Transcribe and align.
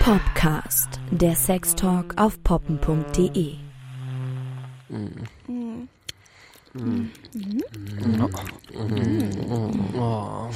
Popcast, 0.00 1.00
der 1.10 1.34
Sextalk 1.34 2.20
auf 2.20 2.42
poppen.de. 2.44 3.54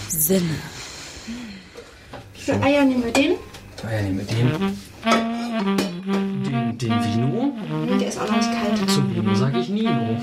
Sinne. 0.08 0.44
Wie 2.34 2.40
viele 2.40 2.62
Eier 2.62 2.84
nehmen 2.84 3.04
wir 3.04 3.12
den? 3.12 3.36
Ah 3.82 3.90
ja, 3.90 4.02
nehmen 4.02 4.18
wir 4.18 4.26
den. 4.26 5.25
Den, 5.56 6.76
den 6.76 7.04
Vino. 7.04 7.54
Nee, 7.86 7.98
der 7.98 8.08
ist 8.08 8.20
auch 8.20 8.28
noch 8.28 8.36
nicht 8.36 8.50
kalt. 8.50 8.90
Zum 8.90 9.14
Vino 9.14 9.34
sage 9.34 9.60
ich 9.60 9.68
Nino. 9.70 10.20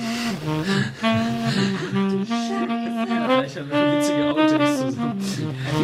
Vielleicht 3.26 3.58
haben 3.58 3.70
wir 3.72 3.98
witzige 3.98 4.30
Outtakes 4.30 4.80
zusammen. 4.80 5.24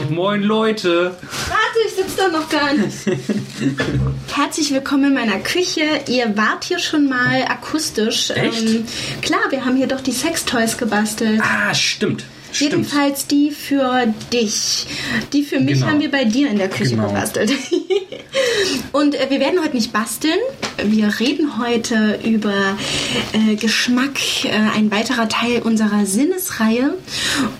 Moin 0.10 0.44
Leute. 0.44 1.16
Warte, 1.48 1.80
ich 1.88 1.94
sitze 1.96 2.18
da 2.18 2.28
noch 2.28 2.48
gar 2.48 2.74
nicht. 2.76 3.08
Herzlich 4.36 4.72
willkommen 4.72 5.06
in 5.06 5.14
meiner 5.16 5.40
Küche. 5.40 5.82
Ihr 6.08 6.38
wart 6.38 6.66
hier 6.66 6.78
schon 6.78 7.10
mal 7.10 7.44
akustisch. 7.48 8.30
Echt? 8.30 8.68
Ähm, 8.68 8.86
klar, 9.24 9.42
wir 9.50 9.66
haben 9.66 9.76
hier 9.78 9.88
doch 9.88 10.02
die 10.02 10.12
Sextoys 10.12 10.78
gebastelt. 10.78 11.42
Ah, 11.42 11.74
stimmt. 11.74 12.24
Stimmt. 12.52 12.72
Jedenfalls 12.72 13.28
die 13.28 13.52
für 13.52 14.14
dich. 14.34 14.86
Die 15.34 15.44
für 15.44 15.60
mich 15.60 15.76
Genau. 15.76 15.88
haben 15.88 16.00
wir 16.02 16.12
bei 16.12 16.26
dir 16.26 16.50
in 16.50 16.58
der 16.58 16.70
Küche 16.70 16.92
Genau. 16.96 17.08
gebastelt. 17.10 17.52
Und 18.92 19.16
äh, 19.16 19.28
wir 19.30 19.40
werden 19.40 19.60
heute 19.64 19.76
nicht 19.76 19.92
basteln. 19.94 20.38
Wir 20.84 21.20
reden 21.20 21.58
heute 21.60 22.20
über 22.24 22.76
äh, 23.34 23.56
Geschmack, 23.56 24.20
äh, 24.46 24.50
ein 24.76 24.92
weiterer 24.92 25.28
Teil 25.30 25.62
unserer 25.64 26.06
Sinnesreihe. 26.06 26.96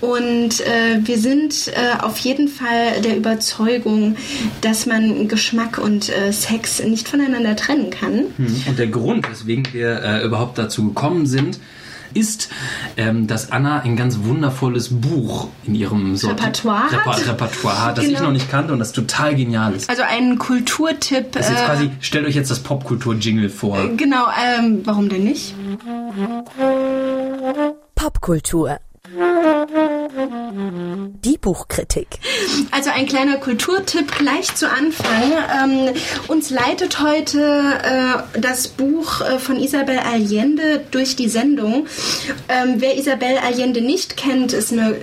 Und 0.00 0.60
äh, 0.60 0.98
wir 1.02 1.18
sind 1.18 1.68
äh, 1.68 2.00
auf 2.02 2.18
jeden 2.18 2.48
Fall 2.48 3.00
der 3.04 3.16
Überzeugung, 3.16 4.16
dass 4.60 4.86
man 4.86 5.28
Geschmack 5.28 5.78
und 5.78 6.08
äh, 6.08 6.32
Sex 6.32 6.82
nicht 6.82 7.08
voneinander 7.08 7.56
trennen 7.56 7.90
kann. 7.90 8.26
Und 8.38 8.78
der 8.78 8.88
Grund, 8.88 9.30
weswegen 9.30 9.64
wir 9.72 10.22
überhaupt 10.24 10.58
dazu 10.58 10.88
gekommen 10.88 11.26
sind, 11.26 11.58
ist, 12.14 12.48
ähm, 12.96 13.26
dass 13.26 13.52
Anna 13.52 13.80
ein 13.80 13.96
ganz 13.96 14.18
wundervolles 14.22 14.88
Buch 15.00 15.48
in 15.64 15.74
ihrem 15.74 16.16
Sorti- 16.16 16.42
Repertoire 16.42 16.82
hat. 16.90 16.92
Reper 17.18 17.32
Repertoire 17.32 17.84
hat, 17.84 17.98
das 17.98 18.04
ich 18.04 18.14
Genau. 18.14 18.26
noch 18.26 18.32
nicht 18.32 18.50
kannte 18.50 18.72
und 18.72 18.78
das 18.78 18.92
total 18.92 19.34
genial 19.34 19.74
ist. 19.74 19.88
Also 19.90 20.02
ein 20.02 20.38
Kulturtipp. 20.38 21.32
Das 21.32 21.46
ist 21.46 21.52
jetzt 21.52 21.62
äh, 21.62 21.66
quasi, 21.66 21.90
stellt 22.00 22.26
euch 22.26 22.34
jetzt 22.34 22.50
das 22.50 22.60
Popkultur-Jingle 22.60 23.48
vor. 23.50 23.78
Genau, 23.96 24.26
ähm, 24.58 24.80
warum 24.84 25.08
denn 25.08 25.24
nicht? 25.24 25.54
Popkultur. 27.94 28.78
Die 30.52 31.38
Buchkritik. 31.38 32.08
Also 32.72 32.90
ein 32.90 33.06
kleiner 33.06 33.36
Kulturtipp 33.36 34.16
gleich 34.18 34.52
zu 34.54 34.68
Anfang. 34.68 35.32
Ähm, 35.62 35.94
uns 36.26 36.50
leitet 36.50 37.00
heute 37.00 37.40
äh, 37.40 38.40
das 38.40 38.66
Buch 38.68 39.20
äh, 39.20 39.38
von 39.38 39.56
Isabel 39.56 39.98
Allende 39.98 40.84
durch 40.90 41.14
die 41.14 41.28
Sendung. 41.28 41.86
Ähm, 42.48 42.76
wer 42.78 42.98
Isabel 42.98 43.38
Allende 43.38 43.80
nicht 43.80 44.16
kennt, 44.16 44.52
ist, 44.52 44.72
eine, 44.72 44.96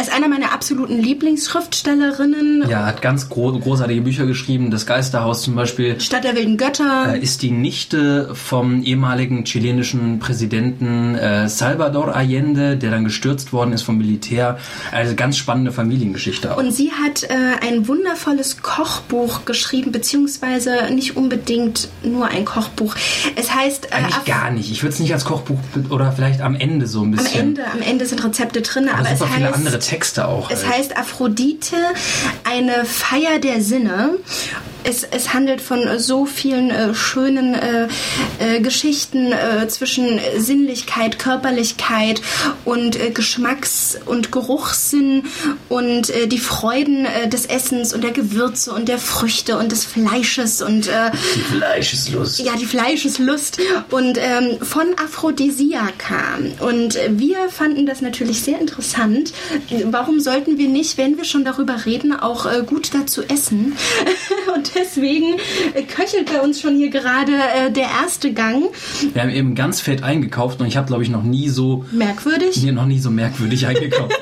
ist 0.00 0.12
einer 0.12 0.26
meiner 0.26 0.52
absoluten 0.52 1.00
Lieblingsschriftstellerinnen. 1.00 2.68
Ja, 2.68 2.86
hat 2.86 3.00
ganz 3.00 3.28
gro 3.28 3.56
großartige 3.56 4.00
Bücher 4.00 4.26
geschrieben. 4.26 4.72
Das 4.72 4.84
Geisterhaus 4.84 5.42
zum 5.42 5.54
Beispiel 5.54 6.00
Stadt 6.00 6.24
der 6.24 6.34
wilden 6.34 6.56
Götter. 6.56 7.14
äh, 7.14 7.20
ist 7.20 7.42
die 7.42 7.52
Nichte 7.52 8.34
vom 8.34 8.82
ehemaligen 8.82 9.44
chilenischen 9.44 10.18
Präsidenten 10.18 11.14
äh, 11.14 11.48
Salvador 11.48 12.16
Allende, 12.16 12.76
der 12.76 12.90
dann 12.90 13.04
gestürzt 13.04 13.52
worden 13.52 13.72
ist 13.72 13.82
vom 13.82 13.98
Militär. 13.98 14.58
Also 14.92 15.14
ganz 15.14 15.36
spannende 15.36 15.72
Familiengeschichte 15.72 16.52
auch. 16.52 16.58
Und 16.58 16.72
sie 16.72 16.92
hat 16.92 17.24
äh, 17.24 17.34
ein 17.60 17.88
wundervolles 17.88 18.62
Kochbuch 18.62 19.44
geschrieben, 19.44 19.92
beziehungsweise 19.92 20.92
nicht 20.92 21.16
unbedingt 21.16 21.88
nur 22.02 22.28
ein 22.28 22.44
Kochbuch. 22.44 22.94
Es 23.36 23.54
heißt 23.54 23.86
äh, 23.86 23.94
Eigentlich 23.94 24.24
gar 24.24 24.50
nicht. 24.50 24.70
Ich 24.70 24.82
würde 24.82 24.94
es 24.94 25.00
nicht 25.00 25.12
als 25.12 25.24
Kochbuch 25.24 25.58
oder 25.90 26.12
vielleicht 26.12 26.40
am 26.40 26.54
Ende 26.54 26.86
so 26.86 27.00
ein 27.00 27.04
am 27.04 27.10
bisschen. 27.12 27.40
Ende, 27.40 27.66
am 27.70 27.82
Ende 27.82 28.06
sind 28.06 28.24
Rezepte 28.24 28.62
drin, 28.62 28.88
aber, 28.88 29.00
aber 29.00 29.10
es 29.12 29.18
super 29.18 29.30
viele 29.32 29.46
heißt 29.46 29.56
andere 29.56 29.78
Texte 29.78 30.28
auch. 30.28 30.50
Es 30.50 30.64
halt. 30.64 30.78
heißt 30.78 30.96
Aphrodite, 30.96 31.76
eine 32.44 32.84
Feier 32.84 33.38
der 33.38 33.60
Sinne. 33.60 34.10
Es, 34.88 35.02
es 35.02 35.34
handelt 35.34 35.60
von 35.60 35.86
äh, 35.86 35.98
so 35.98 36.24
vielen 36.24 36.70
äh, 36.70 36.94
schönen 36.94 37.54
äh, 37.54 37.88
äh, 38.38 38.60
Geschichten 38.60 39.32
äh, 39.32 39.68
zwischen 39.68 40.18
Sinnlichkeit, 40.38 41.18
Körperlichkeit 41.18 42.22
und 42.64 42.96
äh, 42.96 43.10
Geschmacks- 43.10 43.98
und 44.06 44.32
Geruchssinn 44.32 45.24
und 45.68 46.12
die 46.28 46.38
Freuden 46.38 47.06
des 47.26 47.46
Essens 47.46 47.92
und 47.92 48.02
der 48.02 48.12
Gewürze 48.12 48.72
und 48.72 48.88
der 48.88 48.98
Früchte 48.98 49.58
und 49.58 49.72
des 49.72 49.84
Fleisches 49.84 50.62
und 50.62 50.86
die 50.86 51.40
Fleischeslust. 51.40 52.40
ja, 52.40 52.56
die 52.56 52.66
Fleischeslust 52.66 53.58
und 53.90 54.18
ähm, 54.18 54.58
von 54.60 54.86
Aphrodisiaka. 55.02 56.38
Und 56.60 56.98
wir 57.10 57.48
fanden 57.50 57.86
das 57.86 58.00
natürlich 58.00 58.42
sehr 58.42 58.60
interessant. 58.60 59.32
Warum 59.84 60.20
sollten 60.20 60.58
wir 60.58 60.68
nicht, 60.68 60.98
wenn 60.98 61.16
wir 61.16 61.24
schon 61.24 61.44
darüber 61.44 61.84
reden, 61.84 62.18
auch 62.18 62.46
gut 62.66 62.90
dazu 62.94 63.22
essen? 63.22 63.76
und 64.54 64.77
deswegen 64.78 65.36
köchelt 65.94 66.32
bei 66.32 66.40
uns 66.40 66.60
schon 66.60 66.76
hier 66.76 66.90
gerade 66.90 67.32
äh, 67.32 67.70
der 67.70 67.88
erste 68.02 68.32
Gang. 68.32 68.64
Wir 69.12 69.22
haben 69.22 69.30
eben 69.30 69.54
ganz 69.54 69.80
fett 69.80 70.02
eingekauft 70.02 70.60
und 70.60 70.66
ich 70.66 70.76
habe, 70.76 70.86
glaube 70.86 71.02
ich, 71.02 71.10
noch 71.10 71.22
nie 71.22 71.48
so 71.48 71.84
Merkwürdig. 71.92 72.62
mir 72.62 72.72
noch 72.72 72.86
nie 72.86 72.98
so 72.98 73.10
merkwürdig 73.10 73.66
eingekauft. 73.68 74.14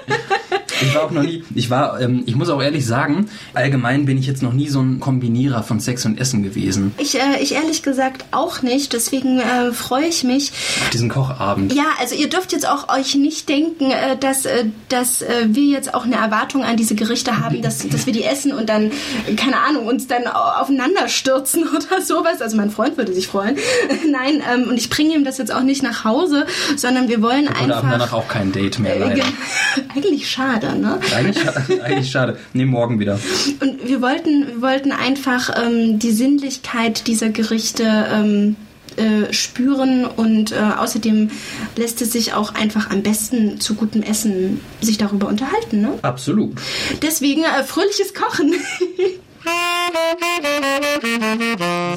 Ich 0.83 0.95
war 0.95 1.05
auch 1.05 1.11
noch 1.11 1.23
nie, 1.23 1.43
ich 1.55 1.71
war, 1.71 2.01
ähm, 2.01 2.23
ich 2.27 2.35
muss 2.37 2.49
auch 2.49 2.63
ehrlich 2.63 2.85
sagen, 2.87 3.29
allgemein 3.55 4.05
bin 4.07 4.19
ich 4.19 4.27
jetzt 4.27 4.43
noch 4.43 4.53
nie 4.53 4.69
so 4.69 4.81
ein 4.81 5.01
Kombinierer 5.01 5.63
von 5.63 5.81
Sex 5.81 6.05
und 6.05 6.21
Essen 6.21 6.43
gewesen. 6.43 6.95
Ich, 6.99 7.15
äh, 7.19 7.41
ich 7.41 7.55
ehrlich 7.55 7.83
gesagt 7.83 8.25
auch 8.33 8.63
nicht. 8.63 8.93
Deswegen 8.93 9.39
äh, 9.41 9.73
freue 9.73 10.07
ich 10.07 10.25
mich, 10.25 10.53
Auf 10.83 10.91
diesen 10.91 11.09
Kochabend. 11.09 11.73
Ja, 11.75 11.85
also 12.01 12.15
ihr 12.15 12.29
dürft 12.29 12.53
jetzt 12.53 12.69
auch 12.69 12.89
euch 12.95 13.15
nicht 13.15 13.49
denken, 13.49 13.91
äh, 13.91 14.17
dass, 14.19 14.45
äh, 14.47 14.65
dass 14.89 15.23
äh, 15.23 15.47
wir 15.49 15.65
jetzt 15.65 15.95
auch 15.95 16.05
eine 16.05 16.17
Erwartung 16.17 16.63
an 16.65 16.77
diese 16.77 16.95
Gerichte 16.95 17.41
haben, 17.41 17.63
dass, 17.63 17.87
dass 17.89 18.07
wir 18.07 18.13
die 18.13 18.25
essen 18.25 18.53
und 18.53 18.69
dann, 18.69 18.91
keine 19.37 19.59
Ahnung, 19.61 19.87
uns 19.87 20.07
dann 20.07 20.27
au- 20.27 20.61
aufeinander 20.61 21.09
stürzen 21.09 21.65
oder 21.69 22.03
sowas. 22.03 22.41
Also 22.43 22.57
mein 22.57 22.71
Freund 22.71 22.97
würde 22.97 23.13
sich 23.15 23.29
freuen. 23.29 23.57
Nein, 24.11 24.43
ähm, 24.53 24.69
und 24.69 24.77
ich 24.77 24.91
bringe 24.91 25.15
ihm 25.15 25.25
das 25.25 25.39
jetzt 25.39 25.53
auch 25.55 25.63
nicht 25.63 25.83
nach 25.83 26.05
Hause, 26.05 26.47
sondern 26.77 27.09
wir 27.09 27.23
wollen 27.23 27.49
Oder 27.49 27.57
haben 27.59 27.69
danach 27.69 27.93
einfach... 27.93 28.13
auch 28.13 28.29
kein 28.29 28.53
Date 28.53 28.79
mehr, 28.79 28.97
Äh, 28.97 28.99
leider. 28.99 29.15
ge- 29.15 29.25
Eigentlich 29.97 30.31
schade, 30.31 30.66
ne? 30.75 30.99
Eigentlich, 31.15 31.39
eigentlich 31.83 32.11
schade. 32.11 32.37
Nee, 32.53 32.65
morgen 32.65 32.99
wieder. 32.99 33.19
Und 33.61 33.87
wir 33.87 34.03
wollten, 34.03 34.47
wir 34.47 34.63
wollten 34.63 34.93
einfach 34.93 35.51
ähm, 35.57 35.99
die 35.99 36.13
Sinnlichkeit 36.13 37.07
dieser 37.07 37.31
Gerichte 37.31 37.85
ähm, 38.13 38.57
äh, 38.97 39.33
spüren 39.33 40.07
und 40.07 40.53
äh, 40.53 40.57
außerdem 40.79 41.31
lässt 41.77 42.01
es 42.01 42.13
sich 42.13 42.33
auch 42.33 42.55
einfach 42.55 42.91
am 42.91 43.03
besten 43.03 43.61
zu 43.61 43.75
gutem 43.75 44.03
Essen 44.03 44.61
sich 44.81 44.97
darüber 44.97 45.29
unterhalten. 45.29 45.83
Ne? 45.83 45.99
Absolut. 46.03 46.55
Deswegen 47.03 47.45
äh, 47.45 47.63
fröhliches 47.63 48.15
Kochen. 48.15 48.55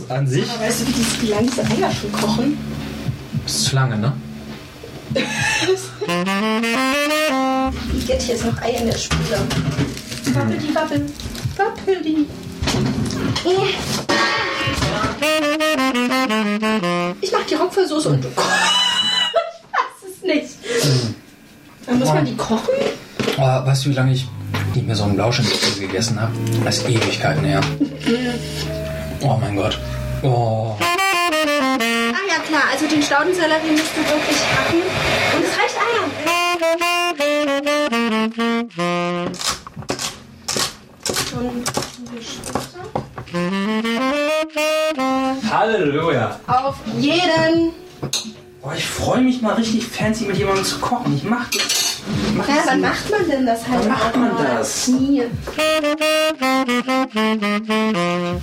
An 0.09 0.28
sich 0.28 0.47
weißt 0.59 0.81
du, 0.81 0.88
wie, 0.88 0.91
die, 0.91 1.03
diese 1.47 1.63
Eier 1.63 1.91
schon 1.91 2.12
kochen? 2.12 2.57
ist 3.46 3.63
zu 3.66 3.75
lange, 3.75 3.97
ne? 3.97 4.13
Jetzt 8.09 8.25
hier 8.25 8.34
ist 8.34 8.44
noch 8.44 8.59
Ei 8.64 8.72
in 8.72 8.88
der 8.88 8.97
Spüle. 8.97 9.38
Wappel 10.34 10.58
die 10.58 10.74
Wappel. 10.74 11.06
Wappel 11.56 12.02
die. 12.02 12.25
Ich 17.22 17.31
mach 17.31 17.46
die 17.48 17.53
Rockwurstsoße 17.53 18.09
und 18.09 18.24
du 18.24 18.30
kochst. 18.31 18.50
Es 20.01 20.24
nicht. 20.24 20.50
Dann 21.86 22.00
muss 22.00 22.07
man 22.07 22.25
die 22.25 22.36
kochen? 22.36 22.74
Oh, 23.38 23.42
weißt 23.42 23.86
du, 23.86 23.89
wie 23.92 23.94
lange 23.94 24.13
ich 24.13 24.28
nicht 24.74 24.88
mehr 24.88 24.95
so 24.95 25.04
einen 25.04 25.13
Blauschimmelkäse 25.13 25.80
gegessen 25.80 26.19
habe? 26.19 26.31
Das 26.66 26.80
ist 26.80 26.89
Ewigkeiten 26.89 27.45
her. 27.45 27.62
Oh 29.22 29.38
mein 29.39 29.54
Gott. 29.54 29.78
Oh. 30.24 30.78
Ah 30.80 32.24
ja 32.25 32.39
klar, 32.48 32.63
also 32.72 32.88
den 32.88 33.04
Staudensellerie 33.04 33.72
musst 33.72 33.92
du 33.94 34.00
wirklich 34.00 34.38
hacken. 34.56 34.80
Und 35.36 35.45
Halleluja. 45.51 46.40
auf 46.48 46.75
jeden. 46.98 47.72
Boah, 48.62 48.74
ich 48.75 48.86
freue 48.86 49.22
mich 49.22 49.42
mal 49.42 49.54
richtig 49.54 49.86
fancy 49.86 50.25
mit 50.25 50.38
jemandem 50.38 50.66
zu 50.66 50.80
kochen. 50.80 51.16
Ich 51.16 51.24
mach 51.24 51.50
das. 51.50 52.01
Ich 52.28 52.36
mach 52.36 52.48
Ja, 52.48 52.56
das 52.56 52.66
wann 52.68 52.81
macht 52.81 53.10
man 53.10 53.30
denn 53.30 53.46
das 53.46 53.68
halt? 53.68 53.81
Wann 53.81 53.90
macht 53.90 54.16
man 54.16 54.31
das? 54.38 54.88
Nie. 54.88 55.24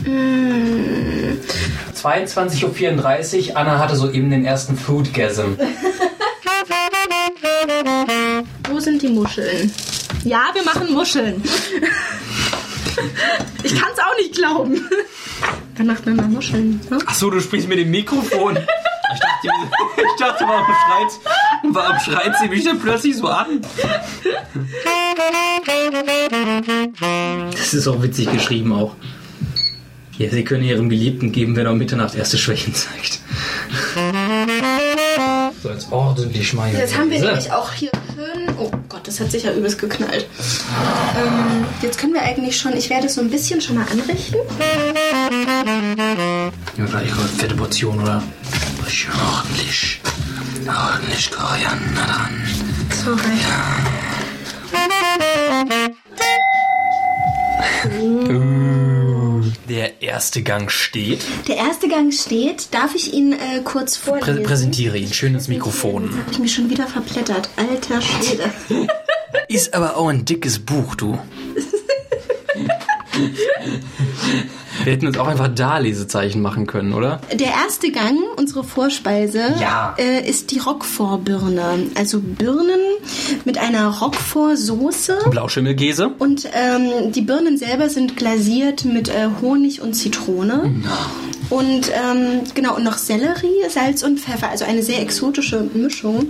Mm. 0.05 1.39
22.34 1.95 3.51
Uhr. 3.51 3.57
Anna 3.57 3.79
hatte 3.79 3.97
soeben 3.97 4.31
den 4.31 4.45
ersten 4.45 4.77
Foodgasm. 4.77 5.55
sind 8.87 9.03
die 9.03 9.09
Muscheln. 9.09 9.73
Ja, 10.25 10.51
wir 10.55 10.63
machen 10.63 10.93
Muscheln. 10.93 11.43
Ich 13.63 13.75
kann 13.79 13.91
es 13.93 13.99
auch 13.99 14.17
nicht 14.17 14.35
glauben. 14.35 14.89
Dann 15.77 15.87
macht 15.87 16.07
man 16.07 16.17
mal 16.17 16.29
Muscheln. 16.29 16.81
Ne? 16.91 16.99
Ach 17.07 17.15
so, 17.15 17.29
du 17.31 17.41
sprichst 17.41 17.69
mit 17.69 17.79
dem 17.79 17.91
Mikrofon. 17.91 18.57
Ich 18.57 19.21
dachte, 19.21 19.49
ich 19.97 20.19
dachte 20.19 20.45
warum 20.49 20.65
schreit, 20.65 21.21
warum 21.75 21.99
schreit 22.01 22.35
sie 22.41 22.49
mich 22.49 22.65
denn 22.65 22.79
plötzlich 22.79 23.17
so 23.17 23.29
an? 23.29 23.61
Das 27.53 27.75
ist 27.75 27.87
auch 27.89 28.03
witzig 28.03 28.31
geschrieben 28.33 28.73
auch. 28.73 28.95
Ja, 30.19 30.31
sie 30.31 30.45
können 30.45 30.65
ihrem 30.65 30.89
Geliebten 30.89 31.31
geben, 31.31 31.57
wenn 31.57 31.67
er 31.67 31.73
um 31.73 31.79
Mitternacht 31.79 32.15
erste 32.15 32.39
Schwächen 32.39 32.75
zeigt. 32.75 33.21
So, 35.63 35.69
jetzt 35.69 35.93
ordentlich 35.93 36.49
schmeißen. 36.49 36.81
Jetzt 36.81 36.97
haben 36.97 37.11
wir 37.11 37.21
nämlich 37.21 37.53
auch 37.53 37.71
hier 37.73 37.91
schön. 38.15 38.49
Oh 38.59 38.71
Gott, 38.89 39.07
das 39.07 39.21
hat 39.21 39.31
sicher 39.31 39.55
übelst 39.55 39.79
geknallt. 39.79 40.27
Ähm, 41.19 41.67
jetzt 41.83 41.99
können 41.99 42.15
wir 42.15 42.23
eigentlich 42.23 42.57
schon. 42.59 42.75
Ich 42.75 42.89
werde 42.89 43.07
es 43.07 43.15
so 43.15 43.21
ein 43.21 43.31
bisschen 43.31 43.61
schon 43.61 43.77
mal 43.77 43.87
anrichten. 43.91 44.39
Ja, 45.47 46.51
gleich 46.77 47.13
eine 47.13 47.29
fette 47.39 47.55
Portion, 47.55 48.01
oder? 48.03 48.21
Schön 48.89 49.13
ordentlich. 49.15 50.01
Ordentlich 50.67 51.31
Koriander 51.31 52.05
dran. 52.05 52.43
Sorry. 52.91 53.39
Der 59.69 60.03
erste 60.03 60.43
Gang 60.43 60.69
steht. 60.71 61.21
Der 61.47 61.57
erste 61.57 61.87
Gang 61.89 62.13
steht. 62.13 62.75
Darf 62.75 62.97
ich 62.97 63.13
ihn 63.13 63.33
äh, 63.33 63.61
kurz 63.63 63.99
Prä 63.99 64.19
vorlesen? 64.19 64.43
präsentiere 64.43 64.99
ihn 64.99 65.13
schön 65.13 65.35
ins 65.35 65.47
Mikrofon. 65.47 66.07
Jetzt 66.07 66.19
habe 66.19 66.33
ich 66.33 66.39
mich 66.41 66.55
schon 66.55 66.71
wieder 66.71 66.89
verplättert. 66.89 67.49
Alter 67.57 68.03
Schwede. 68.03 68.51
Ist 69.49 69.75
aber 69.75 69.97
auch 69.97 70.09
ein 70.09 70.25
dickes 70.25 70.59
Buch, 70.59 70.97
du. 70.97 71.17
Wir 74.87 74.93
hätten 74.93 75.09
uns 75.09 75.19
auch 75.19 75.27
einfach 75.27 75.49
da 75.53 75.79
Lesezeichen 75.79 76.41
machen 76.41 76.69
können, 76.69 76.93
oder? 76.93 77.21
Der 77.35 77.49
erste 77.49 77.91
Gang, 77.91 78.19
unsere 78.37 78.63
Vorspeise, 78.63 79.41
Ja. 79.61 79.97
äh, 79.99 80.25
ist 80.31 80.53
die 80.53 80.61
Roquefort-Birne. 80.61 81.89
Also 81.97 82.21
Birnen 82.21 82.79
mit 83.45 83.59
einer 83.59 83.89
Roquefort-Soße. 83.89 85.19
Blauschimmelkäse. 85.29 86.11
Und 86.21 86.49
ähm, 86.55 87.11
die 87.11 87.23
Birnen 87.23 87.59
selber 87.59 87.89
sind 87.89 88.17
glasiert 88.17 88.85
mit 88.85 89.09
äh, 89.09 89.29
Honig 89.43 89.81
und 89.83 89.95
Zitrone. 89.95 90.73
Und 91.51 91.91
ähm, 91.93 92.43
genau, 92.55 92.77
und 92.77 92.85
noch 92.85 92.97
Sellerie, 92.97 93.69
Salz 93.69 94.05
und 94.05 94.21
Pfeffer. 94.21 94.51
Also 94.51 94.65
eine 94.67 94.85
sehr 94.85 95.03
exotische 95.03 95.63
Mischung. 95.75 96.29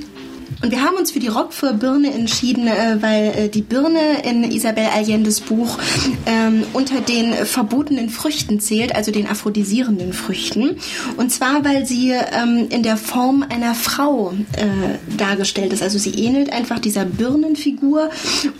Und 0.62 0.70
wir 0.70 0.82
haben 0.82 0.96
uns 0.96 1.12
für 1.12 1.18
die 1.18 1.28
Roquefort-Birne 1.28 2.12
entschieden, 2.12 2.66
äh, 2.66 2.96
weil 3.00 3.24
äh, 3.36 3.48
die 3.48 3.62
Birne 3.62 4.22
in 4.24 4.42
Isabel 4.44 4.86
Allendes 4.94 5.40
Buch 5.40 5.78
ähm, 6.24 6.64
unter 6.72 7.00
den 7.00 7.32
verbotenen 7.34 8.08
Früchten 8.08 8.58
zählt, 8.60 8.94
also 8.94 9.12
den 9.12 9.26
aphrodisierenden 9.26 10.12
Früchten. 10.12 10.76
Und 11.16 11.30
zwar, 11.30 11.64
weil 11.64 11.84
sie 11.86 12.12
ähm, 12.12 12.68
in 12.70 12.82
der 12.82 12.96
Form 12.96 13.44
einer 13.48 13.74
Frau 13.74 14.32
äh, 14.52 15.16
dargestellt 15.16 15.72
ist. 15.72 15.82
Also 15.82 15.98
sie 15.98 16.14
ähnelt 16.14 16.52
einfach 16.52 16.78
dieser 16.78 17.04
Birnenfigur 17.04 18.10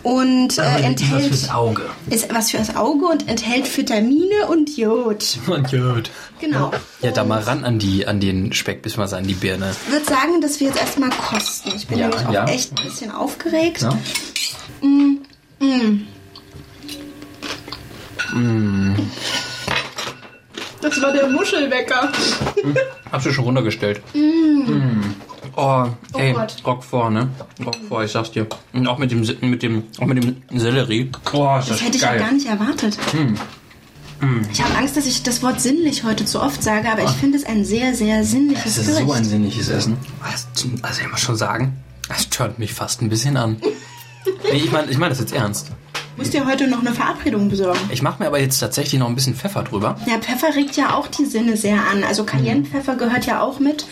und 0.02 0.58
äh, 0.58 0.82
enthält 0.82 1.52
Auge. 1.52 1.82
ist 2.10 2.32
was 2.34 2.50
fürs 2.50 2.76
Auge 2.76 3.06
und 3.06 3.28
enthält 3.28 3.74
Vitamine 3.74 4.46
und 4.50 4.76
Jod. 4.76 5.38
Und 5.46 5.70
gut. 5.70 6.10
Genau. 6.40 6.70
Ja, 7.00 7.12
da 7.12 7.24
mal 7.24 7.40
ran 7.40 7.64
an, 7.64 7.78
die, 7.78 8.06
an 8.06 8.20
den 8.20 8.52
Speck, 8.52 8.82
bis 8.82 8.96
mal 8.96 9.12
an 9.14 9.26
die 9.26 9.34
Birne. 9.34 9.74
Ich 9.86 9.92
würde 9.92 10.04
sagen, 10.04 10.40
dass 10.42 10.60
wir 10.60 10.68
jetzt 10.68 10.78
erstmal 10.78 11.10
kosten. 11.10 11.72
Ich 11.74 11.85
bin 11.88 11.98
Ja, 11.98 12.08
nämlich 12.08 12.26
auch 12.26 12.32
ja. 12.32 12.44
echt 12.46 12.72
ein 12.78 12.84
bisschen 12.84 13.10
aufgeregt. 13.10 13.82
Ja? 13.82 13.98
Das 20.80 21.00
war 21.02 21.12
der 21.12 21.28
Muschelwecker. 21.28 22.12
Hab's 23.10 23.24
du 23.24 23.32
schon 23.32 23.44
runtergestellt. 23.44 24.00
Mm. 24.14 25.00
Oh, 25.56 25.86
ey, 26.14 26.32
Gott. 26.34 26.56
Roquefort, 26.66 27.10
ne? 27.10 27.28
Roquefort, 27.64 28.04
ich 28.04 28.12
sag's 28.12 28.30
dir. 28.30 28.46
Und 28.74 28.86
auch 28.86 28.98
mit 28.98 29.10
dem, 29.10 29.20
mit 29.40 29.62
dem, 29.62 29.84
auch 29.98 30.04
mit 30.06 30.22
dem 30.22 30.36
Sellerie. 30.58 31.10
Oh, 31.32 31.56
ist 31.58 31.70
das, 31.70 31.78
Das 31.78 31.82
hätte 31.86 31.96
ich 31.96 32.02
ja 32.02 32.10
geil. 32.10 32.18
gar 32.20 32.32
nicht 32.32 32.46
erwartet. 32.46 32.98
Ich 34.52 34.62
habe 34.62 34.74
Angst, 34.76 34.96
dass 34.96 35.04
ich 35.06 35.22
das 35.22 35.42
Wort 35.42 35.60
sinnlich 35.60 36.04
heute 36.04 36.24
zu 36.24 36.40
oft 36.40 36.62
sage, 36.62 36.90
aber 36.90 37.04
ich 37.04 37.10
finde 37.10 37.36
es 37.36 37.44
ein 37.44 37.64
sehr, 37.64 37.94
sehr 37.94 38.24
sinnliches 38.24 38.64
Das 38.64 38.78
ist 38.78 38.86
Gericht. 38.86 39.06
so 39.06 39.12
ein 39.12 39.24
sinnliches 39.24 39.68
Essen. 39.68 39.96
Also, 40.22 40.46
also 40.82 41.02
ich 41.02 41.10
muss 41.10 41.20
schon 41.20 41.36
sagen, 41.36 41.76
das 42.08 42.22
stört 42.22 42.58
mich 42.58 42.72
fast 42.72 43.02
ein 43.02 43.08
bisschen 43.10 43.36
an. 43.36 43.56
Nee, 44.50 44.56
ich 44.58 44.72
meine 44.72 44.90
ich 44.90 44.96
mein 44.98 45.10
das 45.10 45.20
jetzt 45.20 45.32
ernst. 45.34 45.70
Musst 46.16 46.32
dir 46.32 46.46
heute 46.46 46.66
noch 46.66 46.80
eine 46.80 46.92
Verabredung 46.94 47.50
besorgen. 47.50 47.78
Ich 47.90 48.00
mache 48.00 48.22
mir 48.22 48.28
aber 48.28 48.40
jetzt 48.40 48.58
tatsächlich 48.58 48.98
noch 48.98 49.06
ein 49.08 49.14
bisschen 49.14 49.34
Pfeffer 49.34 49.62
drüber. 49.62 49.96
Ja, 50.06 50.18
Pfeffer 50.18 50.54
regt 50.56 50.76
ja 50.76 50.94
auch 50.94 51.08
die 51.08 51.26
Sinne 51.26 51.58
sehr 51.58 51.76
an. 51.90 52.02
Also 52.02 52.24
Cayennepfeffer 52.24 52.96
gehört 52.96 53.26
ja 53.26 53.42
auch 53.42 53.60
mit 53.60 53.86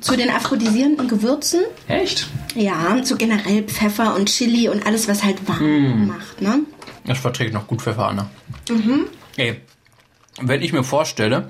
zu 0.00 0.16
den 0.16 0.30
aphrodisierenden 0.30 1.06
Gewürzen. 1.06 1.60
Echt? 1.86 2.26
Ja, 2.56 2.96
so 3.04 3.14
generell 3.16 3.62
Pfeffer 3.62 4.16
und 4.16 4.26
Chili 4.30 4.68
und 4.68 4.84
alles, 4.84 5.06
was 5.06 5.22
halt 5.22 5.46
warm 5.48 6.08
macht, 6.08 6.40
ne? 6.42 6.60
Das 7.06 7.18
verträgt 7.18 7.54
noch 7.54 7.66
gut 7.68 7.80
Pfeffer, 7.82 8.08
Anna. 8.08 8.28
Ey, 9.40 9.58
wenn 10.42 10.60
ich 10.60 10.74
mir 10.74 10.84
vorstelle, 10.84 11.48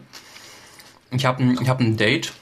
ich 1.10 1.25
habe 1.26 1.42
ein, 1.42 1.58
ich 1.60 1.69
hab 1.69 1.81
ein 1.81 1.96
Date 1.96 2.32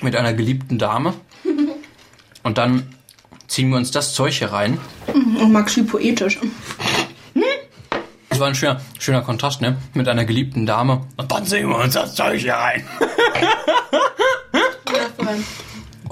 mit 0.00 0.16
einer 0.16 0.32
geliebten 0.32 0.78
Dame 0.78 1.12
und 2.42 2.56
dann 2.56 2.94
ziehen 3.48 3.68
wir 3.68 3.76
uns 3.76 3.90
das 3.90 4.14
Zeug 4.14 4.32
hier 4.32 4.50
rein. 4.50 4.78
Und 5.08 5.52
Maxi 5.52 5.82
poetisch. 5.82 6.38
Das 8.30 8.40
war 8.40 8.46
ein 8.48 8.54
schöner, 8.54 8.80
schöner 8.98 9.20
Kontrast, 9.20 9.60
ne? 9.60 9.76
Mit 9.92 10.08
einer 10.08 10.24
geliebten 10.24 10.64
Dame. 10.64 11.06
Und 11.18 11.30
dann 11.30 11.44
ziehen 11.44 11.68
wir 11.68 11.76
uns 11.76 11.92
das 11.92 12.14
Zeug 12.14 12.40
hier 12.40 12.54
rein. 12.54 12.82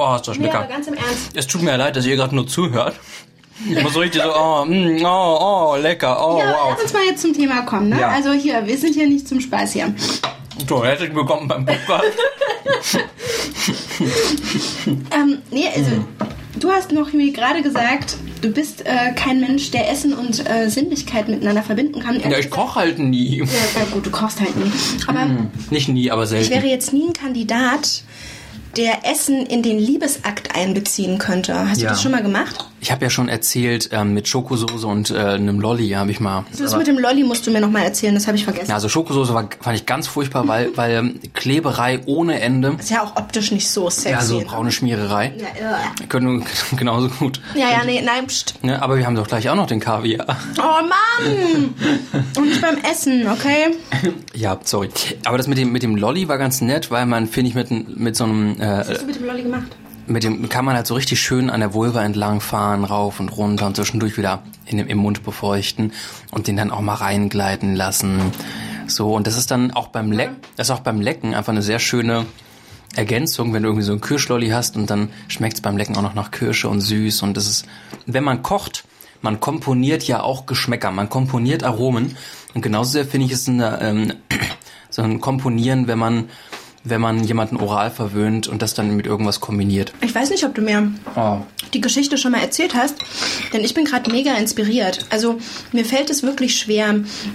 Oh, 0.01 0.15
ist 0.15 0.29
das 0.29 0.37
Ja, 0.37 0.43
lecker. 0.45 0.59
aber 0.61 0.69
ganz 0.69 0.87
im 0.87 0.95
Ernst. 0.95 1.31
Es 1.37 1.49
tut 1.49 1.63
mir 1.63 1.77
leid, 1.77 1.97
dass 1.97 2.07
ihr 2.07 2.15
gerade 2.15 2.33
nur 2.33 2.47
zuhört. 2.47 2.95
Ich 3.67 3.83
muss 3.83 3.93
so 3.95 4.01
richtig 4.01 4.23
so, 4.23 4.29
oh, 4.35 4.65
mm, 4.65 5.05
oh, 5.05 5.73
oh, 5.73 5.77
lecker, 5.77 6.17
oh, 6.25 6.39
Ja, 6.39 6.53
wow. 6.53 6.71
lass 6.73 6.83
uns 6.83 6.93
mal 6.93 7.03
jetzt 7.05 7.23
zum 7.23 7.33
Thema 7.35 7.63
kommen, 7.63 7.89
ne? 7.89 8.01
Ja. 8.01 8.09
Also 8.11 8.33
hier, 8.33 8.67
wir 8.67 8.79
sind 8.79 8.95
hier 8.95 9.09
nicht 9.09 9.27
zum 9.27 9.41
Spaß 9.41 9.73
hier. 9.73 9.93
So, 10.69 10.85
herzlich 10.85 11.15
willkommen 11.15 11.49
beim 11.49 11.67
Podcast. 11.67 12.05
Ähm, 15.13 15.39
nee, 15.51 15.67
also 15.75 15.91
du 16.61 16.71
hast 16.71 16.93
noch 16.93 17.13
mir 17.13 17.33
gerade 17.33 17.63
gesagt, 17.63 18.17
du 18.41 18.51
bist 18.51 18.87
äh, 18.87 19.13
kein 19.15 19.41
Mensch, 19.41 19.71
der 19.71 19.91
Essen 19.91 20.13
und 20.15 20.49
äh, 20.49 20.69
Sinnlichkeit 20.71 21.29
miteinander 21.29 21.63
verbinden 21.63 22.01
kann. 22.01 22.21
Ja, 22.21 22.39
ich 22.39 22.49
koche 22.51 22.77
halt 22.81 22.99
nie. 22.99 23.39
Ja, 23.41 23.85
gut, 23.91 24.07
du 24.07 24.11
kochst 24.11 24.41
halt 24.41 24.55
nie. 24.57 24.71
Aber 25.07 25.27
Nicht 25.71 25.89
nie, 25.89 26.11
aber 26.11 26.25
ich 26.25 26.31
wäre 26.31 26.45
selten. 26.45 26.69
jetzt 26.69 26.93
nie 26.93 27.09
ein 27.09 27.13
Kandidat, 27.13 28.03
der 28.77 29.05
Essen 29.11 29.45
in 29.47 29.63
den 29.63 29.79
Liebesakt 29.79 30.55
einbeziehen 30.55 31.19
könnte. 31.19 31.69
Hast 31.69 31.81
Ja. 31.81 31.89
du 31.89 31.95
das 31.95 32.03
schon 32.03 32.13
mal 32.13 32.23
gemacht? 32.23 32.65
Ich 32.81 32.93
habe 32.93 33.05
ja 33.05 33.11
schon 33.11 33.29
erzählt, 33.29 33.91
ähm, 33.93 34.15
mit 34.15 34.29
Schokosoße 34.29 34.87
und 34.87 35.11
äh, 35.11 35.19
einem 35.19 35.61
Lolli 35.61 35.91
habe 35.91 36.11
ich 36.11 36.21
mal. 36.21 36.45
Das 36.57 36.77
mit 36.77 36.87
dem 36.87 36.99
Lolli 36.99 37.25
musst 37.25 37.47
du 37.47 37.51
mir 37.51 37.61
noch 37.61 37.71
mal 37.71 37.83
erzählen, 37.83 38.15
das 38.15 38.27
habe 38.27 38.37
ich 38.37 38.45
vergessen. 38.45 38.69
Ja, 38.69 38.77
also 38.77 38.89
Schokosoße 38.89 39.35
war, 39.35 39.49
fand 39.61 39.77
ich 39.77 39.87
ganz 39.87 40.07
furchtbar, 40.07 40.47
weil, 40.47 40.71
weil 40.77 40.93
ähm, 40.93 41.21
Kleberei 41.35 42.01
ohne 42.07 42.41
Ende. 42.41 42.77
Ist 42.79 42.91
ja 42.91 43.03
auch 43.03 43.17
optisch 43.17 43.51
nicht 43.51 43.69
so 43.69 43.91
sexy. 43.91 44.11
Ja, 44.11 44.21
so 44.21 44.39
ne? 44.39 44.45
braune 44.45 44.71
Schmiererei. 44.71 45.33
Ja, 45.39 45.47
äh. 45.47 46.07
Können 46.07 46.45
genauso 46.77 47.09
gut. 47.09 47.41
ja, 47.55 47.71
ja, 47.71 47.85
nee, 47.85 48.01
nein, 48.01 48.27
pst. 48.27 48.63
Ne, 48.63 48.81
aber 48.81 48.97
wir 48.97 49.07
haben 49.07 49.17
doch 49.17 49.27
gleich 49.27 49.49
auch 49.49 49.57
noch 49.57 49.67
den 49.67 49.81
Kaviar. 49.81 50.37
Oh 50.59 50.63
Mann! 50.63 51.75
Und 52.37 52.45
nicht 52.45 52.61
beim 52.61 52.79
Essen, 52.91 53.29
okay? 53.29 53.75
Ja, 54.35 54.59
sorry. 54.63 54.89
Aber 55.25 55.37
das 55.37 55.49
mit 55.49 55.59
dem, 55.59 55.73
mit 55.73 55.83
dem 55.83 55.97
Lolli 55.97 56.29
war 56.29 56.39
ganz 56.39 56.61
nett, 56.61 56.91
weil 56.91 57.07
man, 57.07 57.27
finde 57.27 57.49
ich, 57.49 57.55
mit, 57.55 57.71
mit 57.99 58.15
so 58.15 58.25
einem, 58.25 58.61
äh, 58.61 58.79
Was 58.79 58.89
hast 58.89 59.03
du 59.03 59.07
mit 59.07 59.17
dem 59.17 59.27
Lolli 59.27 59.43
gemacht? 59.43 59.67
Mit 60.09 60.25
dem 60.25 60.49
kann 60.49 60.65
man 60.65 60.75
halt 60.75 60.87
so 60.87 60.95
richtig 60.95 61.21
schön 61.21 61.51
an 61.51 61.61
der 61.61 61.75
Vulva 61.75 62.03
entlang 62.03 62.41
fahren, 62.41 62.85
rauf 62.85 63.21
und 63.21 63.29
runter 63.29 63.67
und 63.67 63.77
zwischendurch 63.77 64.17
wieder 64.17 64.43
in 64.65 64.79
dem, 64.79 64.89
im 64.89 64.99
Mund 64.99 65.23
befeuchten 65.23 65.93
und 66.31 66.47
den 66.47 66.57
dann 66.57 66.71
auch 66.71 66.81
mal 66.81 66.95
reingleiten 66.95 67.77
lassen. 67.77 68.33
So, 68.87 69.15
und 69.15 69.27
das 69.27 69.37
ist 69.37 69.51
dann 69.51 69.71
auch 69.71 69.89
beim 69.89 70.11
Lecken, 70.11 70.37
das 70.57 70.69
ist 70.69 70.75
auch 70.75 70.81
beim 70.81 71.01
Lecken 71.01 71.35
einfach 71.35 71.53
eine 71.53 71.63
sehr 71.63 71.79
schöne 71.79 72.27
Ergänzung, 72.97 73.53
wenn 73.53 73.63
du 73.63 73.69
irgendwie 73.69 73.85
so 73.85 73.93
einen 73.93 74.01
Kirschlolli 74.01 74.49
hast 74.49 74.77
und 74.77 74.89
dann 74.89 75.11
schmeckt's 75.29 75.61
beim 75.61 75.77
Lecken 75.77 75.97
auch 75.97 76.03
noch 76.03 76.15
nach 76.15 76.31
Kirsche 76.31 76.69
und 76.69 76.81
süß 76.81 77.23
und 77.23 77.37
das 77.37 77.47
ist, 77.47 77.67
wenn 78.07 78.25
man 78.25 78.43
kocht, 78.43 78.85
man 79.21 79.41
komponiert 79.41 80.05
ja 80.05 80.23
auch 80.23 80.47
Geschmäcker, 80.47 80.91
man 80.91 81.11
komponiert 81.11 81.65
Aromen 81.65 82.17
und 82.55 82.63
genauso 82.63 82.93
sehr 82.93 83.05
finde 83.05 83.27
ich 83.27 83.33
es 83.33 83.47
eine, 83.47 83.81
ähm, 83.83 84.15
so 84.91 85.03
ein 85.03 85.21
Komponieren, 85.21 85.87
wenn 85.87 85.99
man 85.99 86.31
wenn 86.85 87.01
man 87.01 87.23
jemanden 87.25 87.57
oral 87.57 87.91
verwöhnt 87.91 88.47
und 88.49 88.63
das 88.63 88.75
dann 88.75 88.97
mit 88.97 89.07
irgendwas 89.07 89.41
kombiniert. 89.41 89.93
Ich 90.01 90.15
weiß 90.15 90.31
nicht, 90.31 90.45
ob 90.45 90.55
du 90.55 90.63
mir 90.63 90.91
Oh. 91.17 91.39
die 91.75 91.81
Geschichte 91.81 92.17
schon 92.19 92.33
mal 92.33 92.41
erzählt 92.41 92.75
hast, 92.75 92.95
denn 93.53 93.63
ich 93.63 93.75
bin 93.75 93.85
gerade 93.85 94.11
mega 94.11 94.33
inspiriert. 94.35 95.05
Also 95.11 95.39
mir 95.73 95.85
fällt 95.85 96.09
es 96.11 96.23
wirklich 96.23 96.57
schwer, 96.59 96.95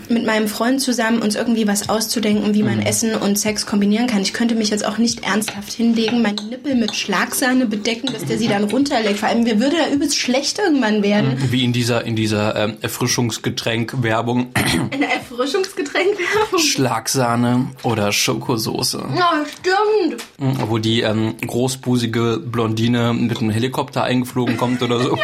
mit 0.10 0.26
meinem 0.26 0.48
Freund 0.48 0.82
zusammen 0.82 1.22
uns 1.22 1.36
irgendwie 1.36 1.68
was 1.68 1.90
auszudenken, 1.90 2.54
wie 2.54 2.64
man 2.64 2.82
Essen 2.82 3.16
und 3.16 3.38
Sex 3.38 3.66
kombinieren 3.66 4.08
kann. 4.08 4.22
Ich 4.22 4.34
könnte 4.34 4.56
mich 4.56 4.70
jetzt 4.70 4.86
auch 4.86 4.98
nicht 4.98 5.24
ernsthaft 5.24 5.74
hinlegen, 5.74 6.22
meine 6.22 6.42
Nippel 6.42 6.76
mit 6.76 6.96
Schlagsahne 6.96 7.66
bedecken, 7.66 8.10
dass 8.12 8.26
der 8.26 8.38
sie 8.38 8.48
dann 8.48 8.64
runterlegt. 8.64 9.20
Vor 9.20 9.30
allem, 9.30 9.44
mir 9.44 9.60
würde 9.60 9.76
da 9.78 9.94
übelst 9.94 10.18
schlecht 10.18 10.58
irgendwann 10.60 11.04
werden. 11.04 11.38
Wie 11.52 11.64
in 11.64 11.74
dieser, 11.74 12.04
in 12.06 12.16
dieser 12.16 12.56
ähm, 12.56 12.78
Erfrischungsgetränk-Werbung. 12.82 14.48
Eine 14.92 15.12
Erfrischungsgetränkwerbung. 15.12 16.60
Schlagsahne 16.60 17.68
oder 17.84 18.12
Schokosoße. 18.12 19.04
Ja, 19.16 19.44
stimmt. 19.46 20.24
Wo 20.70 20.78
die 20.78 21.02
ähm, 21.02 21.36
großbusige 21.46 22.42
Blondine 22.44 23.14
mit 23.14 23.40
einem 23.40 23.50
Helikopter 23.50 24.04
eingeflogen 24.04 24.58
kommt 24.58 24.82
oder 24.82 25.00
so. 25.00 25.18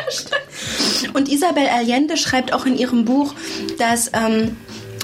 Und 1.14 1.30
Isabel 1.30 1.68
Allende 1.68 2.18
schreibt 2.18 2.54
auch 2.54 2.66
in 2.66 2.78
ihrem 2.78 3.06
Buch, 3.06 3.34
dass, 3.78 4.12
ähm, 4.14 4.58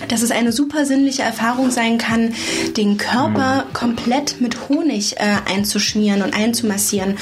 dass 0.08 0.22
es 0.22 0.32
eine 0.32 0.52
super 0.52 0.86
sinnliche 0.86 1.22
Erfahrung 1.24 1.72
sein 1.72 1.98
kann, 1.98 2.34
den 2.78 2.98
Körper 2.98 3.66
komplett 3.74 4.42
mit 4.42 4.70
Honig 4.70 5.16
äh, 5.18 5.38
einzuschmieren 5.52 6.22
und 6.22 6.34
einzumassieren. 6.36 7.16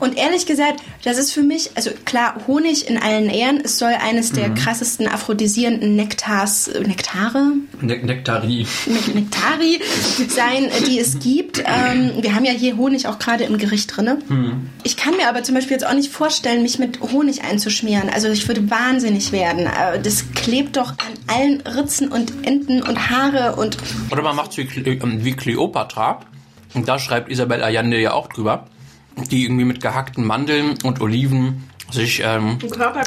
Und 0.00 0.16
ehrlich 0.16 0.46
gesagt, 0.46 0.80
das 1.04 1.18
ist 1.18 1.32
für 1.32 1.42
mich, 1.42 1.70
also 1.74 1.90
klar, 2.04 2.36
Honig 2.46 2.88
in 2.88 2.96
allen 2.98 3.28
Ehren, 3.28 3.60
es 3.62 3.78
soll 3.78 3.92
eines 3.92 4.32
der 4.32 4.50
krassesten 4.50 5.06
aphrodisierenden 5.06 5.96
Nektars, 5.96 6.68
äh, 6.68 6.80
Nektare, 6.80 7.52
Ne 7.80 7.96
Nektarie. 7.98 8.66
Ne- 8.86 9.14
Nektari 9.14 9.80
sein, 10.28 10.68
die 10.86 10.98
es 10.98 11.18
gibt. 11.18 11.58
Ähm, 11.60 12.12
wir 12.22 12.34
haben 12.34 12.44
ja 12.44 12.52
hier 12.52 12.76
Honig 12.76 13.06
auch 13.06 13.18
gerade 13.18 13.44
im 13.44 13.58
Gericht 13.58 13.94
drinne. 13.96 14.18
Ich 14.82 14.96
kann 14.96 15.16
mir 15.16 15.28
aber 15.28 15.42
zum 15.42 15.54
Beispiel 15.54 15.72
jetzt 15.72 15.86
auch 15.86 15.94
nicht 15.94 16.10
vorstellen, 16.10 16.62
mich 16.62 16.78
mit 16.78 17.00
Honig 17.00 17.42
einzuschmieren. 17.44 18.08
Also 18.08 18.28
ich 18.28 18.46
würde 18.48 18.70
wahnsinnig 18.70 19.32
werden. 19.32 19.66
Äh, 19.66 20.00
Das 20.02 20.24
klebt 20.34 20.76
doch 20.76 20.90
an 20.92 21.14
allen 21.26 21.60
Ritzen 21.62 22.08
und 22.14 22.46
Enden 22.46 22.82
und 22.82 23.10
Haare 23.10 23.56
und 23.56 23.76
Oder 24.10 24.22
man 24.22 24.36
macht 24.36 24.52
es 24.52 24.58
wie, 24.58 24.80
ähm, 24.84 25.24
wie 25.24 25.32
Cleopatra. 25.32 26.20
Und 26.72 26.88
da 26.88 26.98
schreibt 26.98 27.30
Isabel 27.30 27.62
Allende 27.62 28.00
ja 28.00 28.12
auch 28.12 28.28
drüber. 28.28 28.66
Die 29.30 29.44
irgendwie 29.44 29.64
mit 29.64 29.80
gehackten 29.80 30.24
Mandeln 30.24 30.74
und 30.82 31.00
Oliven 31.00 31.68
sich, 31.90 32.22
ähm, 32.24 32.58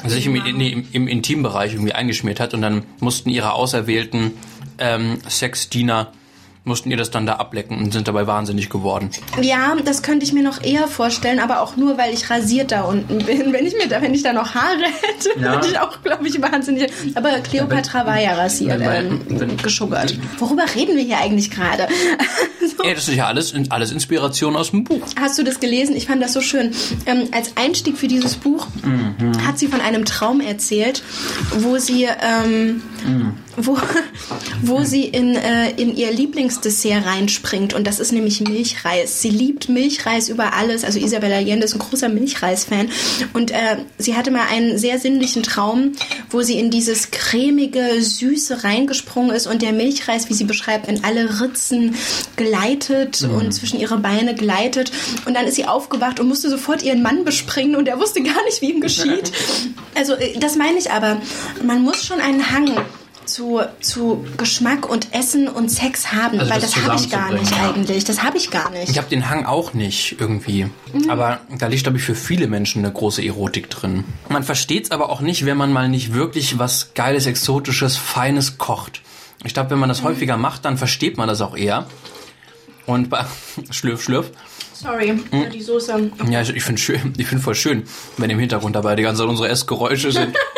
sich 0.05 0.25
im, 0.25 0.33
nee, 0.33 0.69
im, 0.69 0.87
im 0.91 1.07
Intimbereich 1.07 1.73
irgendwie 1.73 1.93
eingeschmiert 1.93 2.39
hat. 2.39 2.53
Und 2.53 2.61
dann 2.61 2.83
mussten 2.99 3.29
ihre 3.29 3.53
auserwählten 3.53 4.33
ähm, 4.77 5.19
Sexdiener 5.27 6.11
mussten 6.67 6.91
ihr 6.91 6.97
das 6.97 7.09
dann 7.09 7.25
da 7.25 7.33
ablecken 7.37 7.77
und 7.79 7.93
sind 7.93 8.07
dabei 8.07 8.27
wahnsinnig 8.27 8.69
geworden. 8.69 9.09
ja, 9.41 9.75
das 9.83 10.01
könnte 10.03 10.25
ich 10.25 10.33
mir 10.33 10.43
noch 10.43 10.61
eher 10.63 10.87
vorstellen, 10.87 11.39
aber 11.39 11.61
auch 11.61 11.75
nur, 11.77 11.97
weil 11.97 12.13
ich 12.13 12.29
rasiert 12.29 12.71
da 12.71 12.81
unten 12.83 13.19
bin. 13.25 13.53
Wenn 13.53 13.65
ich 13.65 13.75
mir 13.75 13.87
da, 13.87 14.01
wenn 14.01 14.13
ich 14.13 14.23
da 14.23 14.33
noch 14.33 14.53
Haare 14.53 14.83
hätte, 15.01 15.39
Ja. 15.39 15.53
würde 15.53 15.67
ich 15.67 15.79
auch, 15.79 16.01
glaube 16.03 16.27
ich, 16.27 16.41
wahnsinnig. 16.41 16.91
Aber 17.15 17.29
Cleopatra 17.39 18.05
war 18.05 18.19
ja 18.21 18.33
rasiert, 18.33 18.79
wenn- 18.79 19.05
ähm, 19.07 19.21
wenn- 19.29 19.57
geschuggert. 19.57 20.17
Worüber 20.39 20.65
reden 20.75 20.95
wir 20.97 21.03
hier 21.03 21.17
eigentlich 21.17 21.49
gerade? 21.49 21.87
so. 22.77 22.83
Das 22.83 23.07
ist 23.07 23.15
ja 23.15 23.27
alles, 23.27 23.53
alles 23.69 23.91
Inspiration 23.91 24.55
aus 24.55 24.71
dem 24.71 24.83
Buch. 24.83 25.01
Hast 25.19 25.37
du 25.39 25.43
das 25.43 25.59
gelesen? 25.59 25.95
Ich 25.95 26.05
fand 26.07 26.21
das 26.21 26.33
so 26.33 26.41
schön. 26.41 26.71
Ähm, 27.05 27.29
als 27.31 27.53
Einstieg 27.55 27.97
für 27.97 28.07
dieses 28.07 28.35
Buch 28.35 28.67
hat 29.45 29.57
sie 29.57 29.67
von 29.67 29.81
einem 29.81 30.05
Traum 30.05 30.41
erzählt, 30.41 31.03
wo 31.59 31.77
sie, 31.77 32.03
ähm, 32.21 32.81
wo, 33.57 33.77
wo 34.61 34.83
sie 34.83 35.03
in, 35.03 35.35
äh, 35.35 35.71
in 35.71 35.95
ihr 35.95 36.11
Lieblingsdessert 36.11 37.05
reinspringt. 37.05 37.73
Und 37.73 37.85
das 37.85 37.99
ist 37.99 38.11
nämlich 38.11 38.39
Milchreis. 38.41 39.21
Sie 39.21 39.29
liebt 39.29 39.67
Milchreis 39.67 40.29
über 40.29 40.53
alles. 40.53 40.83
Also 40.83 40.99
Isabella 40.99 41.37
Allende 41.37 41.65
ist 41.65 41.73
ein 41.73 41.79
großer 41.79 42.07
Milchreis-Fan. 42.07 42.89
Und 43.33 43.51
äh, 43.51 43.77
sie 43.97 44.15
hatte 44.15 44.29
mal 44.31 44.45
einen 44.47 44.77
sehr 44.77 44.99
sinnlichen 44.99 45.41
Traum, 45.41 45.93
wo 46.29 46.43
sie 46.43 46.59
in 46.59 46.69
dieses 46.69 47.09
cremige, 47.09 48.01
süße 48.01 48.63
reingesprungen 48.63 49.35
ist 49.35 49.47
und 49.47 49.63
der 49.63 49.73
Milchreis, 49.73 50.29
wie 50.29 50.35
sie 50.35 50.43
beschreibt, 50.43 50.87
in 50.87 51.03
alle 51.03 51.41
Ritzen 51.41 51.95
gleitet 52.35 53.23
und 53.23 53.51
zwischen 53.53 53.79
ihre 53.79 53.97
Beine 53.97 54.35
gleitet. 54.35 54.91
Und 55.25 55.33
dann 55.33 55.47
ist 55.47 55.55
sie 55.55 55.65
aufgewacht 55.65 56.19
und 56.19 56.27
musste 56.27 56.49
sofort 56.49 56.83
ihren 56.83 57.01
Mann 57.01 57.25
bespringen 57.25 57.75
und 57.75 57.87
er 57.87 57.99
wusste 57.99 58.21
gar 58.21 58.43
nicht, 58.45 58.61
wie 58.61 58.71
ihm 58.71 58.81
geschieht. 58.81 59.31
Also 59.95 60.13
äh, 60.13 60.37
das 60.37 60.55
meine 60.55 60.77
ich 60.77 60.91
aber. 60.91 61.19
Man 61.63 61.81
muss 61.81 62.05
schon 62.05 62.19
einen 62.19 62.51
Hang 62.51 62.77
zu, 63.27 63.61
zu 63.81 64.25
Geschmack 64.37 64.89
und 64.89 65.13
Essen 65.13 65.47
und 65.47 65.69
Sex 65.69 66.11
haben, 66.11 66.39
Also 66.39 66.51
weil 66.51 66.59
das 66.61 66.71
das, 66.71 66.83
habe 66.83 66.95
ich 66.95 67.09
gar 67.09 67.31
nicht 67.33 67.51
ja. 67.51 67.69
eigentlich. 67.69 68.03
Das 68.05 68.23
habe 68.23 68.37
ich 68.37 68.49
gar 68.51 68.69
nicht. 68.71 68.89
Ich 68.89 68.97
habe 68.97 69.07
den 69.09 69.29
Hang 69.29 69.45
auch 69.45 69.73
nicht 69.73 70.15
irgendwie. 70.19 70.67
Aber 71.09 71.39
da 71.57 71.67
liegt, 71.67 71.83
glaube 71.83 71.97
ich, 71.97 72.03
für 72.03 72.15
viele 72.15 72.47
Menschen 72.47 72.83
eine 72.83 72.93
große 72.93 73.23
Erotik 73.23 73.69
drin. 73.69 74.03
Man 74.29 74.43
versteht 74.43 74.85
es 74.85 74.91
aber 74.91 75.09
auch 75.09 75.21
nicht, 75.21 75.45
wenn 75.45 75.57
man 75.57 75.71
mal 75.71 75.89
nicht 75.89 76.13
wirklich 76.13 76.57
was 76.59 76.93
Geiles, 76.95 77.25
Exotisches, 77.27 77.97
Feines 77.97 78.57
kocht. 78.57 79.01
Ich 79.43 79.53
glaube, 79.53 79.69
wenn 79.69 79.79
man 79.79 79.89
das 79.89 80.03
häufiger 80.03 80.37
macht, 80.37 80.65
dann 80.65 80.77
versteht 80.77 81.17
man 81.17 81.27
das 81.27 81.41
auch 81.41 81.55
eher. 81.55 81.85
Und 82.85 83.09
bei 83.09 83.25
Schlürf, 83.71 84.01
Schlürf. 84.03 84.31
Sorry, 84.73 85.07
Hm? 85.31 85.49
die 85.51 85.61
Soße. 85.61 86.11
Ja, 86.29 86.41
ich, 86.41 86.49
ich 86.55 86.63
finde 86.63 86.79
schön, 86.81 87.13
ich 87.17 87.25
finde 87.27 87.43
voll 87.43 87.55
schön, 87.55 87.83
wenn 88.17 88.29
im 88.29 88.37
Hintergrund 88.39 88.75
dabei 88.75 88.95
die 88.95 89.03
ganze 89.03 89.21
Zeit 89.23 89.29
unsere 89.29 89.49
Essgeräusche 89.49 90.11
sind. 90.11 90.35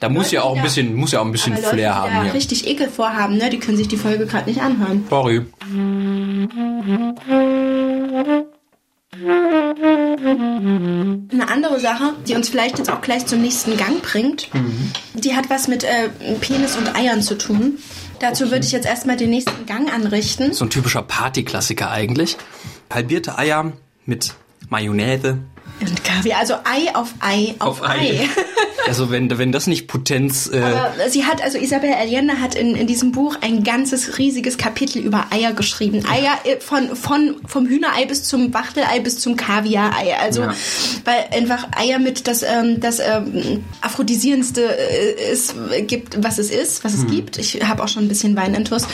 Da 0.00 0.08
muss 0.08 0.30
ja 0.30 0.42
auch 0.42 0.52
ein 0.52 0.56
ja. 0.58 0.62
bisschen, 0.62 0.94
muss 0.94 1.12
ja 1.12 1.20
auch 1.20 1.24
ein 1.24 1.32
bisschen 1.32 1.54
Aber 1.54 1.62
Leute, 1.62 1.74
Flair 1.74 1.90
die 1.90 1.96
haben 1.96 2.14
da 2.14 2.22
hier. 2.24 2.34
richtig 2.34 2.66
Ekel 2.66 2.88
vorhaben, 2.88 3.36
ne, 3.36 3.48
die 3.50 3.58
können 3.58 3.76
sich 3.76 3.88
die 3.88 3.96
Folge 3.96 4.26
gerade 4.26 4.48
nicht 4.48 4.60
anhören. 4.60 5.04
Sorry. 5.08 5.42
Eine 11.32 11.48
andere 11.48 11.80
Sache, 11.80 12.14
die 12.26 12.34
uns 12.34 12.48
vielleicht 12.48 12.78
jetzt 12.78 12.90
auch 12.90 13.00
gleich 13.00 13.26
zum 13.26 13.40
nächsten 13.40 13.76
Gang 13.76 14.02
bringt, 14.02 14.50
die 15.14 15.34
hat 15.34 15.48
was 15.48 15.68
mit 15.68 15.84
äh, 15.84 16.08
Penis 16.40 16.76
und 16.76 16.94
Eiern 16.94 17.22
zu 17.22 17.38
tun. 17.38 17.78
Dazu 18.20 18.50
würde 18.50 18.64
ich 18.64 18.72
jetzt 18.72 18.86
erstmal 18.86 19.16
den 19.16 19.30
nächsten 19.30 19.66
Gang 19.66 19.92
anrichten. 19.92 20.52
So 20.52 20.64
ein 20.64 20.70
typischer 20.70 21.02
Partyklassiker 21.02 21.90
eigentlich. 21.90 22.36
Halbierte 22.92 23.38
Eier 23.38 23.72
mit 24.06 24.34
Mayonnaise. 24.68 25.38
Und 25.80 26.04
Kaviar, 26.04 26.38
also 26.40 26.54
Ei 26.64 26.94
auf 26.94 27.14
Ei 27.20 27.54
auf, 27.58 27.82
Ei. 27.82 28.28
Also 28.88 29.10
wenn, 29.10 29.36
wenn 29.38 29.52
das 29.52 29.66
nicht 29.66 29.86
Potenz... 29.88 30.48
Äh, 30.52 30.60
Aber 30.60 31.08
sie 31.08 31.24
hat, 31.24 31.42
also 31.42 31.58
Isabel 31.58 31.92
Allende 31.92 32.40
hat 32.40 32.54
in, 32.54 32.74
in 32.74 32.86
diesem 32.86 33.12
Buch 33.12 33.36
ein 33.40 33.64
ganzes 33.64 34.18
riesiges 34.18 34.58
Kapitel 34.58 34.98
über 34.98 35.26
Eier 35.30 35.52
geschrieben. 35.52 36.04
Eier 36.06 36.38
äh, 36.44 36.60
von, 36.60 36.94
von, 36.96 37.36
vom 37.46 37.66
Hühnerei 37.66 38.04
bis 38.06 38.24
zum 38.24 38.52
Wachtelei 38.54 39.00
bis 39.00 39.18
zum 39.18 39.36
Kaviarei. 39.36 40.16
Also, 40.20 40.42
Ja. 40.42 40.54
weil 41.04 41.26
einfach 41.32 41.66
Eier 41.76 41.98
mit 41.98 42.26
das, 42.26 42.42
ähm, 42.42 42.80
das 42.80 43.00
ähm, 43.00 43.64
aphrodisierendste 43.80 44.62
ist, 45.32 45.54
äh, 45.72 45.82
gibt, 45.82 46.22
was 46.22 46.38
es 46.38 46.50
ist, 46.50 46.84
was 46.84 46.94
es 46.94 47.06
gibt. 47.06 47.38
Ich 47.38 47.60
habe 47.66 47.82
auch 47.82 47.88
schon 47.88 48.04
ein 48.04 48.08
bisschen 48.08 48.36
Weinintus. 48.36 48.86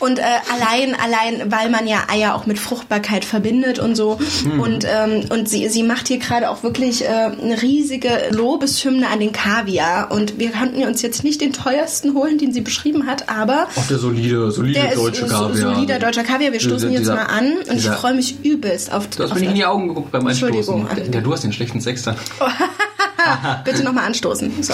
Und 0.00 0.18
äh, 0.18 0.22
allein, 0.52 0.94
allein, 0.94 1.50
weil 1.50 1.70
man 1.70 1.86
ja 1.86 2.04
Eier 2.10 2.34
auch 2.34 2.46
mit 2.46 2.58
Fruchtbarkeit 2.58 3.24
verbindet 3.24 3.78
und 3.78 3.94
so. 3.96 4.18
Und, 4.60 4.84
ähm, 4.84 5.24
und 5.30 5.48
sie, 5.48 5.68
sie 5.68 5.82
macht 5.82 6.08
hier 6.08 6.18
gerade 6.18 6.50
auch 6.50 6.62
wirklich 6.62 7.04
äh, 7.04 7.08
eine 7.08 7.60
riesige 7.62 8.10
Lobeshymne 8.30 9.08
an 9.12 9.20
den 9.20 9.32
Kaviar. 9.32 10.10
Und 10.10 10.38
wir 10.38 10.50
konnten 10.52 10.82
uns 10.84 11.02
jetzt 11.02 11.22
nicht 11.22 11.40
den 11.40 11.52
teuersten 11.52 12.14
holen, 12.14 12.38
den 12.38 12.52
sie 12.52 12.60
beschrieben 12.62 13.06
hat, 13.06 13.28
aber 13.28 13.68
Auch 13.76 13.86
der 13.86 13.98
solide, 13.98 14.50
solide 14.50 14.80
der 14.80 14.92
ist 14.92 14.98
so, 14.98 15.52
solider 15.54 15.98
deutscher 15.98 16.24
Kaviar. 16.24 16.52
Wir 16.52 16.60
stoßen 16.60 16.90
Dieser- 16.90 17.00
jetzt 17.00 17.08
mal 17.08 17.26
an 17.26 17.52
und 17.52 17.62
ich 17.68 17.82
dieser- 17.82 17.94
freue 17.96 18.14
mich 18.14 18.44
übelst 18.44 18.92
auf, 18.92 19.06
Du 19.08 19.22
hast 19.22 19.30
auf 19.30 19.34
mir 19.36 19.40
nicht 19.42 19.50
in 19.50 19.54
die 19.56 19.64
Augen 19.64 19.88
geguckt 19.88 20.10
beim 20.12 20.26
Einstoßen. 20.26 20.56
Entschuldigung. 20.56 21.12
Ja, 21.14 21.20
du 21.20 21.32
hast 21.32 21.44
den 21.44 21.52
schlechten 21.52 21.80
Sex 21.80 22.02
dann. 22.02 22.16
Bitte 23.64 23.84
nochmal 23.84 24.06
anstoßen. 24.06 24.50
So. 24.62 24.72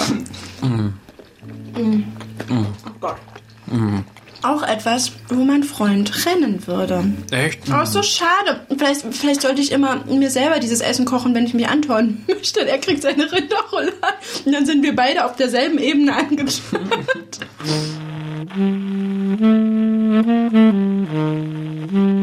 Mm. 0.65 0.93
Oh 2.49 2.91
Gott. 2.99 3.15
Auch 4.41 4.63
etwas, 4.63 5.11
wo 5.27 5.43
mein 5.43 5.63
Freund 5.63 6.25
rennen 6.25 6.65
würde. 6.65 7.03
Echt? 7.31 7.59
Oh, 7.71 7.81
ist 7.81 7.93
so 7.93 8.01
schade. 8.03 8.61
Vielleicht, 8.69 9.01
vielleicht 9.11 9.41
sollte 9.41 9.61
ich 9.61 9.71
immer 9.71 10.03
mir 10.05 10.29
selber 10.29 10.59
dieses 10.59 10.79
Essen 10.79 11.05
kochen, 11.05 11.35
wenn 11.35 11.45
ich 11.45 11.53
mich 11.53 11.67
antun 11.67 12.23
möchte. 12.27 12.67
Er 12.67 12.77
kriegt 12.77 13.01
seine 13.01 13.31
Rinderrolle 13.31 13.93
und 14.45 14.51
dann 14.51 14.65
sind 14.65 14.83
wir 14.83 14.95
beide 14.95 15.25
auf 15.25 15.35
derselben 15.35 15.77
Ebene 15.77 16.15
angelangt. 16.15 16.61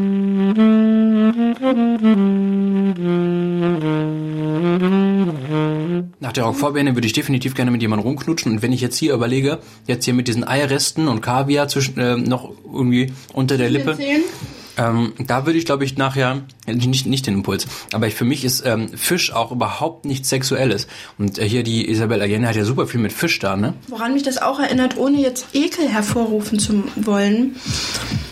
Nach 6.47 6.53
der 6.53 6.61
Rockvorbände 6.61 6.95
würde 6.95 7.05
ich 7.05 7.11
definitiv 7.11 7.55
gerne 7.55 7.71
mit 7.71 7.81
jemandem 7.81 8.07
rumknutschen. 8.07 8.53
Und 8.53 8.61
wenn 8.61 8.71
ich 8.71 8.79
jetzt 8.79 8.97
hier 8.97 9.13
überlege, 9.13 9.59
jetzt 9.85 10.05
hier 10.05 10.13
mit 10.13 10.29
diesen 10.29 10.47
Eierresten 10.47 11.09
und 11.09 11.19
Kaviar 11.19 11.67
zwischen, 11.67 11.99
äh, 11.99 12.15
noch 12.15 12.51
irgendwie 12.71 13.11
unter 13.33 13.57
der 13.57 13.69
Lippe. 13.69 13.97
Zehn. 13.97 14.21
Ähm, 14.77 15.13
da 15.25 15.45
würde 15.45 15.57
ich, 15.57 15.65
glaube 15.65 15.83
ich, 15.85 15.97
nachher 15.97 16.41
nicht, 16.67 17.05
nicht 17.07 17.25
den 17.25 17.33
Impuls. 17.35 17.65
Aber 17.93 18.07
ich, 18.07 18.15
für 18.15 18.25
mich 18.25 18.43
ist 18.45 18.63
ähm, 18.65 18.89
Fisch 18.89 19.33
auch 19.33 19.51
überhaupt 19.51 20.05
nichts 20.05 20.29
Sexuelles. 20.29 20.87
Und 21.17 21.39
äh, 21.39 21.47
hier 21.49 21.63
die 21.63 21.89
Isabel 21.89 22.21
Allende 22.21 22.47
hat 22.47 22.55
ja 22.55 22.63
super 22.63 22.85
viel 22.87 22.99
mit 22.99 23.11
Fisch 23.13 23.39
da, 23.39 23.55
ne? 23.57 23.73
Woran 23.87 24.13
mich 24.13 24.23
das 24.23 24.37
auch 24.41 24.59
erinnert, 24.59 24.97
ohne 24.97 25.19
jetzt 25.21 25.47
Ekel 25.53 25.87
hervorrufen 25.89 26.59
zu 26.59 26.83
wollen. 26.95 27.55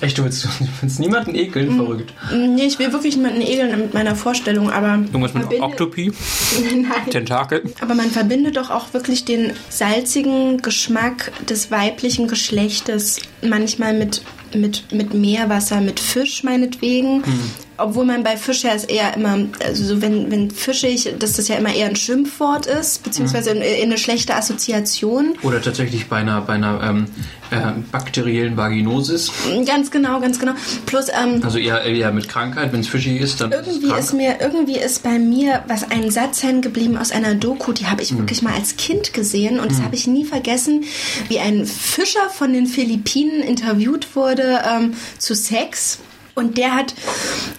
Echt, 0.02 0.18
du 0.18 0.24
willst, 0.24 0.44
du 0.60 0.68
willst 0.82 1.00
niemanden 1.00 1.34
ekeln? 1.36 1.76
Verrückt. 1.76 2.14
Nee, 2.32 2.66
ich 2.66 2.78
will 2.80 2.92
wirklich 2.94 3.16
niemanden 3.18 3.42
ekeln 3.42 3.80
mit 3.80 3.94
meiner 3.94 4.16
Vorstellung, 4.16 4.70
aber. 4.70 4.96
Irgendwas 5.06 5.34
mit 5.34 5.44
verbinde- 5.46 5.62
Oktopi, 5.62 6.12
Nein. 6.74 7.10
Tentakel. 7.10 7.64
Aber 7.82 7.96
man 7.96 8.12
verbindet 8.12 8.58
doch 8.58 8.70
auch 8.70 8.94
wirklich 8.94 9.26
den 9.26 9.54
salzigen 9.70 10.62
Geschmack 10.62 11.32
des 11.50 11.72
weiblichen 11.72 12.28
Geschlechtes 12.28 13.20
manchmal 13.42 13.94
mit, 13.98 14.22
mit, 14.56 14.92
mit 14.92 15.14
Meerwasser, 15.14 15.82
mit 15.82 16.00
Fisch 16.00 16.44
meinetwegen. 16.44 17.24
Obwohl 17.78 18.06
man 18.06 18.24
bei 18.24 18.38
Fisch 18.38 18.64
ja 18.64 18.74
es 18.74 18.86
eher 18.86 19.16
immer, 19.16 19.38
also 19.64 19.84
so 19.84 20.02
wenn, 20.02 20.32
wenn 20.32 20.50
fischig, 20.52 21.14
dass 21.20 21.34
das 21.34 21.48
ja 21.48 21.56
immer 21.56 21.74
eher 21.74 21.88
ein 21.88 21.96
Schimpfwort 21.96 22.66
ist, 22.66 23.04
beziehungsweise 23.04 23.52
in, 23.52 23.62
in 23.62 23.84
eine 23.84 23.98
schlechte 23.98 24.36
Assoziation. 24.36 25.34
Oder 25.42 25.62
tatsächlich 25.62 26.08
bei 26.08 26.18
einer, 26.18 26.42
bei 26.42 26.54
einer 26.54 26.82
ähm, 26.82 27.06
äh, 27.52 27.58
bakteriellen 27.92 28.58
Vaginosis. 28.58 29.32
Ganz 29.66 29.92
genau, 29.92 30.20
ganz 30.20 30.40
genau. 30.40 30.54
Plus, 30.86 31.08
ähm, 31.10 31.42
Also 31.44 31.58
eher, 31.58 31.84
eher 31.84 32.12
mit 32.12 32.30
Krankheit, 32.30 32.72
wenn 32.74 32.80
es 32.80 32.88
fischig 32.88 33.20
ist, 33.20 33.42
dann 33.42 33.52
Irgendwie 33.52 33.88
krank. 33.88 34.00
ist 34.00 34.14
mir, 34.14 34.38
irgendwie 34.40 34.78
ist 34.78 35.04
bei 35.04 35.20
mir 35.20 35.64
was 35.68 35.92
ein 35.92 36.10
Satz 36.12 36.44
hängen 36.44 36.62
geblieben 36.62 36.98
aus 36.98 37.12
einer 37.12 37.36
Doku, 37.36 37.74
die 37.74 37.88
habe 37.88 38.02
ich 38.02 38.18
wirklich 38.18 38.42
mal 38.42 38.54
als 38.54 38.78
Kind 38.78 39.14
gesehen 39.14 39.60
und 39.60 39.72
das 39.72 39.82
habe 39.82 39.96
ich 39.96 40.08
nie 40.08 40.26
vergessen, 40.26 40.86
wie 41.28 41.40
ein 41.40 41.66
Fischer 41.66 42.30
von 42.30 42.54
den 42.54 42.68
Philippinen 42.68 43.42
interviewt 43.42 44.16
wurde 44.16 44.62
ähm, 44.66 44.94
zu 45.18 45.36
Sex. 45.36 46.00
Und 46.36 46.58
der 46.58 46.76
hat 46.76 46.94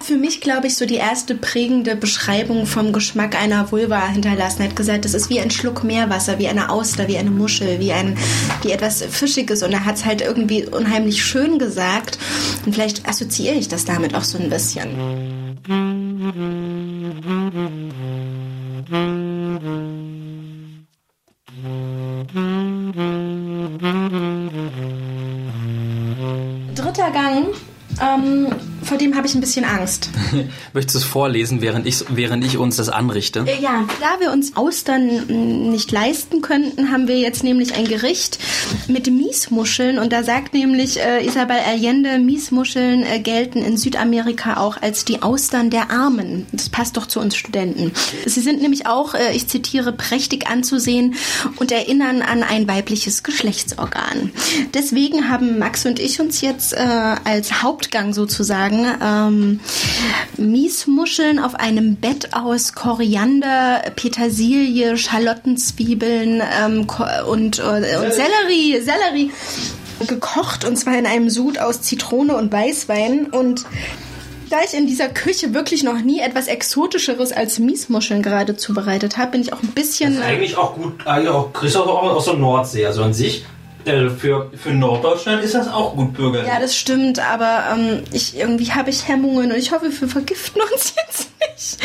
für 0.02 0.16
mich, 0.16 0.42
glaube 0.42 0.66
ich, 0.66 0.76
so 0.76 0.84
die 0.84 0.96
erste 0.96 1.34
prägende 1.34 1.96
Beschreibung 1.96 2.66
vom 2.66 2.92
Geschmack 2.92 3.34
einer 3.34 3.72
Vulva 3.72 4.06
hinterlassen. 4.06 4.60
Er 4.60 4.68
hat 4.68 4.76
gesagt, 4.76 5.06
das 5.06 5.14
ist 5.14 5.30
wie 5.30 5.40
ein 5.40 5.50
Schluck 5.50 5.82
Meerwasser, 5.82 6.38
wie 6.38 6.46
eine 6.46 6.68
Auster, 6.68 7.08
wie 7.08 7.16
eine 7.16 7.30
Muschel, 7.30 7.80
wie 7.80 7.92
ein, 7.92 8.18
wie 8.62 8.72
etwas 8.72 9.02
Fischiges. 9.02 9.62
Und 9.62 9.72
er 9.72 9.86
hat 9.86 9.96
es 9.96 10.04
halt 10.04 10.20
irgendwie 10.20 10.66
unheimlich 10.66 11.24
schön 11.24 11.58
gesagt. 11.58 12.18
Und 12.66 12.74
vielleicht 12.74 13.08
assoziiere 13.08 13.56
ich 13.56 13.68
das 13.68 13.86
damit 13.86 14.14
auch 14.14 14.24
so 14.24 14.38
ein 14.38 14.50
bisschen. 14.50 14.90
Dritter 26.74 27.10
Gang, 27.10 27.46
ähm, 28.00 28.48
vor 28.86 28.98
dem 28.98 29.16
habe 29.16 29.26
ich 29.26 29.34
ein 29.34 29.40
bisschen 29.40 29.64
Angst. 29.64 30.08
Möchtest 30.72 30.94
du 30.94 30.98
es 31.00 31.04
vorlesen, 31.04 31.60
während 31.60 31.86
ich, 31.86 32.04
während 32.08 32.44
ich 32.44 32.56
uns 32.58 32.76
das 32.76 32.88
anrichte? 32.88 33.44
Äh, 33.46 33.60
Ja, 33.60 33.84
da 34.00 34.20
wir 34.20 34.32
uns 34.32 34.56
Austern 34.56 35.06
mh, 35.26 35.70
nicht 35.70 35.90
leisten 35.92 36.40
könnten, 36.40 36.90
haben 36.92 37.08
wir 37.08 37.18
jetzt 37.18 37.42
nämlich 37.44 37.74
ein 37.74 37.86
Gericht 37.86 38.38
mit 38.88 39.10
Miesmuscheln 39.10 39.98
und 39.98 40.12
da 40.12 40.22
sagt 40.22 40.54
nämlich 40.54 41.00
äh, 41.00 41.24
Isabel 41.26 41.56
Allende, 41.66 42.18
Miesmuscheln 42.18 43.02
äh, 43.02 43.18
gelten 43.20 43.58
in 43.62 43.76
Südamerika 43.76 44.56
auch 44.58 44.80
als 44.80 45.04
die 45.04 45.22
Austern 45.22 45.70
der 45.70 45.90
Armen. 45.90 46.46
Das 46.52 46.68
passt 46.68 46.96
doch 46.96 47.06
zu 47.06 47.20
uns 47.20 47.36
Studenten. 47.36 47.92
Sie 48.24 48.40
sind 48.40 48.62
nämlich 48.62 48.86
auch, 48.86 49.14
äh, 49.14 49.34
ich 49.34 49.48
zitiere, 49.48 49.92
prächtig 49.92 50.48
anzusehen 50.48 51.14
und 51.56 51.72
erinnern 51.72 52.22
an 52.22 52.42
ein 52.42 52.68
weibliches 52.68 53.22
Geschlechtsorgan. 53.22 54.30
Deswegen 54.74 55.28
haben 55.28 55.58
Max 55.58 55.86
und 55.86 55.98
ich 55.98 56.20
uns 56.20 56.40
jetzt 56.40 56.72
äh, 56.72 56.76
als 57.24 57.62
Hauptgang 57.62 58.12
sozusagen 58.12 58.75
ähm, 59.02 59.60
Miesmuscheln 60.36 61.38
auf 61.38 61.54
einem 61.54 61.96
Bett 61.96 62.34
aus 62.34 62.74
Koriander, 62.74 63.82
Petersilie, 63.94 64.96
Schalottenzwiebeln 64.96 66.42
ähm, 66.60 66.86
Ko- 66.86 67.04
und, 67.28 67.58
äh, 67.58 67.62
und 67.62 68.12
Sellerie, 68.12 68.80
Sellerie 68.80 69.30
gekocht 70.06 70.64
und 70.64 70.76
zwar 70.76 70.98
in 70.98 71.06
einem 71.06 71.30
Sud 71.30 71.58
aus 71.58 71.80
Zitrone 71.82 72.36
und 72.36 72.52
Weißwein 72.52 73.26
und 73.26 73.64
da 74.50 74.58
ich 74.64 74.74
in 74.74 74.86
dieser 74.86 75.08
Küche 75.08 75.54
wirklich 75.54 75.82
noch 75.82 76.00
nie 76.00 76.20
etwas 76.20 76.46
Exotischeres 76.46 77.32
als 77.32 77.58
Miesmuscheln 77.58 78.22
gerade 78.22 78.56
zubereitet 78.56 79.18
habe, 79.18 79.32
bin 79.32 79.40
ich 79.40 79.52
auch 79.52 79.62
ein 79.62 79.72
bisschen. 79.72 80.22
Eigentlich 80.22 80.56
auch 80.56 80.74
gut, 80.74 81.06
eigentlich 81.06 81.30
auch, 81.30 81.52
kriegst 81.52 81.76
auch 81.76 81.88
aus 81.88 82.26
der 82.26 82.34
Nordsee. 82.34 82.86
Also 82.86 83.02
an 83.02 83.12
sich, 83.12 83.44
äh, 83.86 84.10
für, 84.10 84.50
für 84.56 84.70
Norddeutschland 84.70 85.42
ist 85.42 85.54
das 85.54 85.68
auch 85.68 85.94
gut 85.96 86.14
bürgerlich. 86.14 86.48
Ja, 86.48 86.60
das 86.60 86.76
stimmt, 86.76 87.18
aber 87.18 87.64
ähm, 87.72 88.02
ich, 88.12 88.36
irgendwie 88.36 88.72
habe 88.72 88.90
ich 88.90 89.06
Hemmungen 89.08 89.50
und 89.52 89.56
ich 89.58 89.72
hoffe, 89.72 89.86
wir 89.98 90.08
vergiften 90.08 90.60
uns 90.72 90.94
jetzt 91.08 91.28
nicht. 91.40 91.78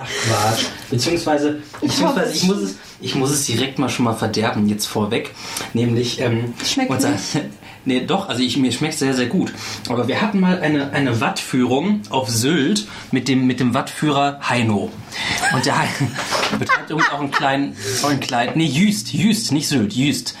Ach 0.00 0.06
Quatsch. 0.26 0.64
Beziehungsweise, 0.90 1.56
beziehungsweise 1.80 2.20
hoffe, 2.26 2.32
ich, 2.36 2.42
muss 2.44 2.56
es, 2.58 2.76
ich 3.00 3.14
muss 3.14 3.30
es 3.30 3.44
direkt 3.46 3.78
mal 3.78 3.88
schon 3.88 4.04
mal 4.04 4.14
verderben, 4.14 4.68
jetzt 4.68 4.86
vorweg. 4.86 5.34
Nämlich, 5.74 6.20
ähm, 6.20 6.54
Schmeckt 6.64 6.90
unser- 6.90 7.10
nicht. 7.10 7.22
Nee, 7.84 8.04
doch, 8.04 8.28
also 8.28 8.42
ich, 8.42 8.58
mir 8.58 8.70
schmeckt 8.70 8.98
sehr, 8.98 9.14
sehr 9.14 9.28
gut. 9.28 9.50
Aber 9.88 10.08
wir 10.08 10.20
hatten 10.20 10.40
mal 10.40 10.58
eine, 10.60 10.90
eine 10.92 11.22
Wattführung 11.22 12.02
auf 12.10 12.28
Sylt 12.28 12.86
mit 13.12 13.28
dem, 13.28 13.46
mit 13.46 13.60
dem 13.60 13.72
Wattführer 13.72 14.40
Heino. 14.46 14.90
Und 15.54 15.64
der 15.64 15.78
Heino 15.78 16.10
betreibt 16.56 16.90
übrigens 16.90 17.10
auch 17.12 17.20
einen 17.20 17.30
kleinen, 17.30 17.76
auch 18.02 18.10
einen 18.10 18.20
kleinen, 18.20 18.52
nee, 18.54 18.64
Jüst, 18.64 19.12
Jüst, 19.12 19.52
nicht 19.52 19.68
Sylt, 19.68 19.92
Jüst. 19.92 20.36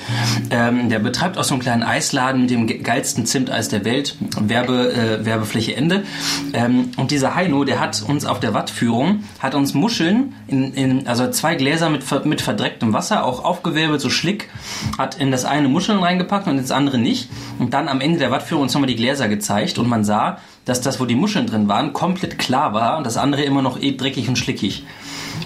Ähm, 0.50 0.88
der 0.88 0.98
betreibt 1.00 1.36
auch 1.38 1.44
so 1.44 1.54
einen 1.54 1.62
kleinen 1.62 1.82
Eisladen 1.82 2.42
mit 2.42 2.50
dem 2.50 2.66
ge- 2.66 2.78
geilsten 2.78 3.26
Zimteis 3.26 3.68
der 3.68 3.84
Welt. 3.84 4.16
Werbe, 4.40 4.92
äh, 4.92 5.24
Werbefläche 5.24 5.76
Ende. 5.76 6.04
Ähm, 6.52 6.92
und 6.96 7.10
dieser 7.10 7.34
Heino, 7.34 7.64
der 7.64 7.80
hat 7.80 8.02
uns 8.02 8.24
auf 8.24 8.40
der 8.40 8.54
Wattführung, 8.54 9.24
hat 9.40 9.54
uns 9.54 9.74
Muscheln, 9.74 10.34
in, 10.46 10.72
in, 10.74 11.06
also 11.06 11.30
zwei 11.30 11.54
Gläser 11.54 11.90
mit, 11.90 12.04
mit 12.24 12.40
verdrecktem 12.40 12.92
Wasser, 12.92 13.24
auch 13.24 13.44
aufgewirbelt, 13.44 14.00
so 14.00 14.10
schlick, 14.10 14.48
hat 14.96 15.16
in 15.20 15.30
das 15.30 15.44
eine 15.44 15.68
Muscheln 15.68 15.98
reingepackt 15.98 16.46
und 16.46 16.58
ins 16.58 16.70
andere 16.70 16.98
nicht. 16.98 17.28
Und 17.58 17.74
dann 17.74 17.88
am 17.88 18.00
Ende 18.00 18.18
der 18.18 18.30
Wattführung 18.30 18.62
uns 18.62 18.74
nochmal 18.74 18.88
die 18.88 18.96
Gläser 18.96 19.28
gezeigt 19.28 19.78
und 19.78 19.88
man 19.88 20.04
sah, 20.04 20.38
dass 20.64 20.80
das, 20.80 21.00
wo 21.00 21.06
die 21.06 21.14
Muscheln 21.14 21.46
drin 21.46 21.66
waren, 21.68 21.92
komplett 21.94 22.38
klar 22.38 22.74
war 22.74 22.98
und 22.98 23.04
das 23.06 23.16
andere 23.16 23.42
immer 23.42 23.62
noch 23.62 23.80
eh 23.80 23.96
dreckig 23.96 24.28
und 24.28 24.36
schlickig. 24.36 24.84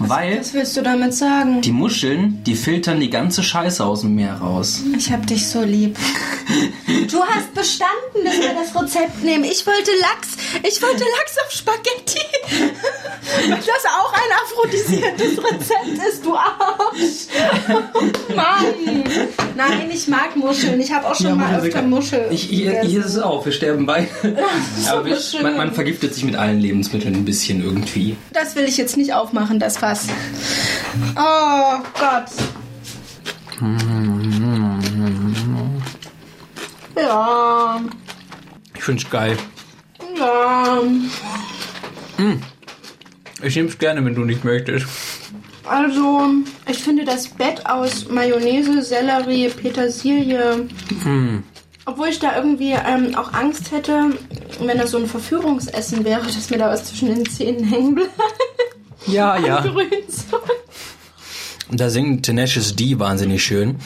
Weil 0.00 0.38
Was 0.40 0.52
willst 0.54 0.76
du 0.76 0.82
damit 0.82 1.14
sagen? 1.14 1.60
die 1.60 1.72
Muscheln, 1.72 2.42
die 2.44 2.54
filtern 2.54 3.00
die 3.00 3.10
ganze 3.10 3.42
Scheiße 3.42 3.84
aus 3.84 4.00
dem 4.02 4.14
Meer 4.14 4.34
raus. 4.34 4.80
Ich 4.96 5.10
hab 5.12 5.26
dich 5.26 5.46
so 5.46 5.62
lieb. 5.62 5.96
Du 7.10 7.22
hast 7.22 7.54
bestanden, 7.54 8.24
dass 8.24 8.38
wir 8.38 8.54
das 8.54 8.74
Rezept 8.82 9.22
nehmen. 9.22 9.44
Ich 9.44 9.66
wollte 9.66 9.90
Lachs. 10.00 10.28
Ich 10.68 10.80
wollte 10.82 11.04
Lachs 11.04 11.36
auf 11.44 11.50
Spaghetti. 11.50 12.20
Das 13.48 13.84
auch 13.98 14.12
ein 14.12 14.32
aphrodisiertes 14.44 15.38
Rezept 15.38 16.08
ist, 16.08 16.24
du 16.24 16.34
Arsch. 16.36 17.26
Mann. 18.34 19.04
Nein, 19.56 19.90
ich 19.92 20.08
mag 20.08 20.36
Muscheln. 20.36 20.80
Ich 20.80 20.92
habe 20.92 21.08
auch 21.08 21.14
schon 21.14 21.36
mal 21.38 21.60
öfter 21.60 21.82
Muscheln. 21.82 22.30
Ich, 22.32 22.42
hier, 22.44 22.82
hier 22.82 23.00
ist 23.00 23.06
es 23.14 23.18
auch, 23.18 23.44
wir 23.44 23.52
sterben 23.52 23.86
beide. 23.86 24.08
Aber 24.90 25.04
wir, 25.04 25.18
man, 25.42 25.56
man 25.56 25.72
vergiftet 25.72 26.14
sich 26.14 26.24
mit 26.24 26.36
allen 26.36 26.60
Lebensmitteln 26.60 27.14
ein 27.14 27.24
bisschen 27.24 27.62
irgendwie. 27.64 28.16
Das 28.32 28.54
will 28.56 28.64
ich 28.64 28.76
jetzt 28.76 28.96
nicht 28.96 29.14
aufmachen, 29.14 29.58
das 29.58 29.78
Fass. 29.78 30.06
Oh 31.16 31.78
Gott. 31.98 32.26
Ja, 36.96 37.80
Ich 38.76 38.82
find's 38.82 39.08
geil. 39.08 39.36
ja. 40.18 40.78
Ich 43.42 43.56
nehm's 43.56 43.78
gerne, 43.78 44.04
wenn 44.04 44.14
du 44.14 44.24
nicht 44.24 44.44
möchtest. 44.44 44.86
Also, 45.64 46.28
ich 46.68 46.78
finde 46.78 47.04
das 47.04 47.28
Bett 47.28 47.66
aus 47.66 48.08
Mayonnaise, 48.08 48.82
Sellerie, 48.82 49.48
Petersilie. 49.48 50.68
Obwohl 51.84 52.08
ich 52.08 52.18
da 52.18 52.36
irgendwie 52.36 52.72
ähm, 52.72 53.14
auch 53.16 53.32
Angst 53.32 53.72
hätte, 53.72 54.10
wenn 54.60 54.78
das 54.78 54.92
so 54.92 54.98
ein 54.98 55.06
Verführungsessen 55.06 56.04
wäre, 56.04 56.22
dass 56.22 56.50
mir 56.50 56.58
da 56.58 56.68
was 56.68 56.84
zwischen 56.84 57.08
den 57.14 57.28
Zähnen 57.28 57.64
hängen 57.64 57.94
bleibt. 57.96 58.12
Ja, 59.06 59.36
ja. 59.46 59.64
Da 61.70 61.90
singt 61.90 62.24
Tenacious 62.24 62.76
D 62.76 62.98
wahnsinnig 62.98 63.42
schön. 63.42 63.78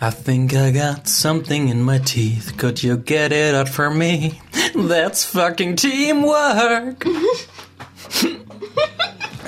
I 0.00 0.10
think 0.10 0.52
I 0.52 0.72
got 0.72 1.08
something 1.08 1.68
in 1.70 1.82
my 1.82 1.98
teeth. 1.98 2.56
Could 2.58 2.82
you 2.82 2.96
get 2.98 3.32
it 3.32 3.54
out 3.54 3.68
for 3.68 3.90
me? 3.90 4.32
That's 4.74 5.24
fucking 5.24 5.76
teamwork. 5.76 7.06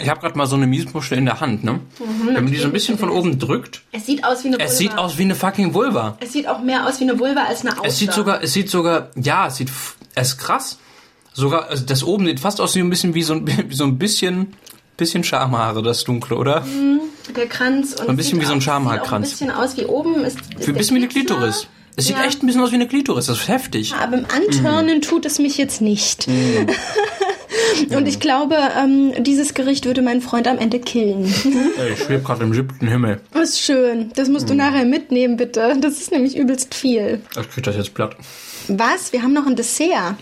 Ich 0.08 0.10
habe 0.10 0.22
gerade 0.22 0.38
mal 0.38 0.46
so 0.46 0.56
eine 0.56 0.66
Miesmuschel 0.66 1.18
in 1.18 1.26
der 1.26 1.38
Hand, 1.40 1.64
ne? 1.64 1.80
Wenn 2.24 2.32
man 2.32 2.46
die 2.46 2.56
so 2.56 2.64
ein 2.64 2.72
bisschen 2.72 2.96
von 2.96 3.10
oben 3.10 3.38
drückt, 3.38 3.82
Es 3.92 4.06
sieht 4.06 4.24
aus 4.24 4.42
wie 4.42 4.48
eine 4.48 4.56
Vulva. 4.56 4.64
es 4.70 4.78
sieht 4.78 4.96
aus 4.96 5.18
wie 5.18 5.22
eine 5.24 5.34
fucking 5.34 5.74
Vulva. 5.74 6.16
Es 6.20 6.32
sieht 6.32 6.48
auch 6.48 6.62
mehr 6.62 6.86
aus 6.86 6.98
wie 6.98 7.04
eine 7.04 7.18
Vulva 7.18 7.42
als 7.44 7.60
eine 7.60 7.72
Auster. 7.72 7.88
Es 7.88 7.98
sieht 7.98 8.12
sogar, 8.14 8.42
es 8.42 8.54
sieht 8.54 8.70
sogar, 8.70 9.10
ja, 9.16 9.48
es 9.48 9.56
sieht, 9.56 9.68
es 10.14 10.28
ist 10.28 10.38
krass. 10.38 10.78
Sogar, 11.34 11.68
also 11.68 11.84
das 11.84 12.02
oben 12.02 12.24
sieht 12.24 12.40
fast 12.40 12.58
aus 12.62 12.74
wie 12.74 12.80
ein 12.80 12.88
bisschen 12.88 13.12
wie 13.12 13.22
so 13.22 13.34
ein, 13.34 13.46
wie 13.46 13.70
so 13.74 13.84
ein 13.84 13.98
bisschen, 13.98 14.54
bisschen 14.96 15.24
Schamhaare, 15.24 15.82
das 15.82 16.04
Dunkle, 16.04 16.36
oder? 16.38 16.64
der 17.36 17.46
Kranz. 17.46 17.92
Und 18.00 18.08
ein 18.08 18.16
bisschen 18.16 18.40
wie 18.40 18.46
so 18.46 18.54
ein 18.54 18.62
Schamhaarkranz. 18.62 19.38
Sieht 19.38 19.50
auch 19.50 19.56
ein 19.58 19.60
bisschen 19.66 19.74
aus 19.74 19.76
wie 19.76 19.84
oben 19.84 20.24
ist. 20.24 20.38
ist 20.58 20.66
Wie 20.66 20.70
ein 20.72 20.74
bisschen 20.78 20.96
wie 20.96 21.00
eine. 21.00 21.08
Klitoris. 21.08 21.66
Es 21.96 22.06
sieht 22.06 22.16
Ja. 22.16 22.24
echt 22.24 22.42
ein 22.42 22.46
bisschen 22.46 22.62
aus 22.62 22.70
wie 22.70 22.76
eine 22.76 22.88
Klitoris, 22.88 23.26
das 23.26 23.40
ist 23.40 23.48
heftig. 23.48 23.92
Aber 23.94 24.16
im 24.16 24.24
Antörnen 24.34 25.02
tut 25.02 25.26
es 25.26 25.38
mich 25.38 25.58
jetzt 25.58 25.82
nicht. 25.82 26.26
Und 27.96 28.06
ich 28.08 28.20
glaube, 28.20 28.56
ähm, 28.78 29.12
dieses 29.22 29.54
Gericht 29.54 29.84
würde 29.86 30.02
mein 30.02 30.20
Freund 30.20 30.46
am 30.48 30.58
Ende 30.58 30.80
killen. 30.80 31.24
Ich 31.92 32.00
schwebe 32.04 32.22
gerade 32.22 32.44
im 32.44 32.52
siebten 32.52 32.88
Himmel. 32.88 33.20
Das 33.32 33.50
ist 33.50 33.60
schön. 33.60 34.10
Das 34.14 34.28
musst 34.28 34.50
du 34.50 34.54
nachher 34.54 34.84
mitnehmen, 34.84 35.36
bitte. 35.36 35.76
Das 35.80 35.98
ist 36.00 36.10
nämlich 36.12 36.36
übelst 36.36 36.74
viel. 36.74 37.20
Ich 37.40 37.50
krieg 37.50 37.64
das 37.64 37.76
jetzt 37.76 37.94
platt. 37.94 38.16
Was? 38.68 39.12
Wir 39.12 39.22
haben 39.22 39.32
noch 39.32 39.46
ein 39.46 39.56
Dessert. 39.56 40.16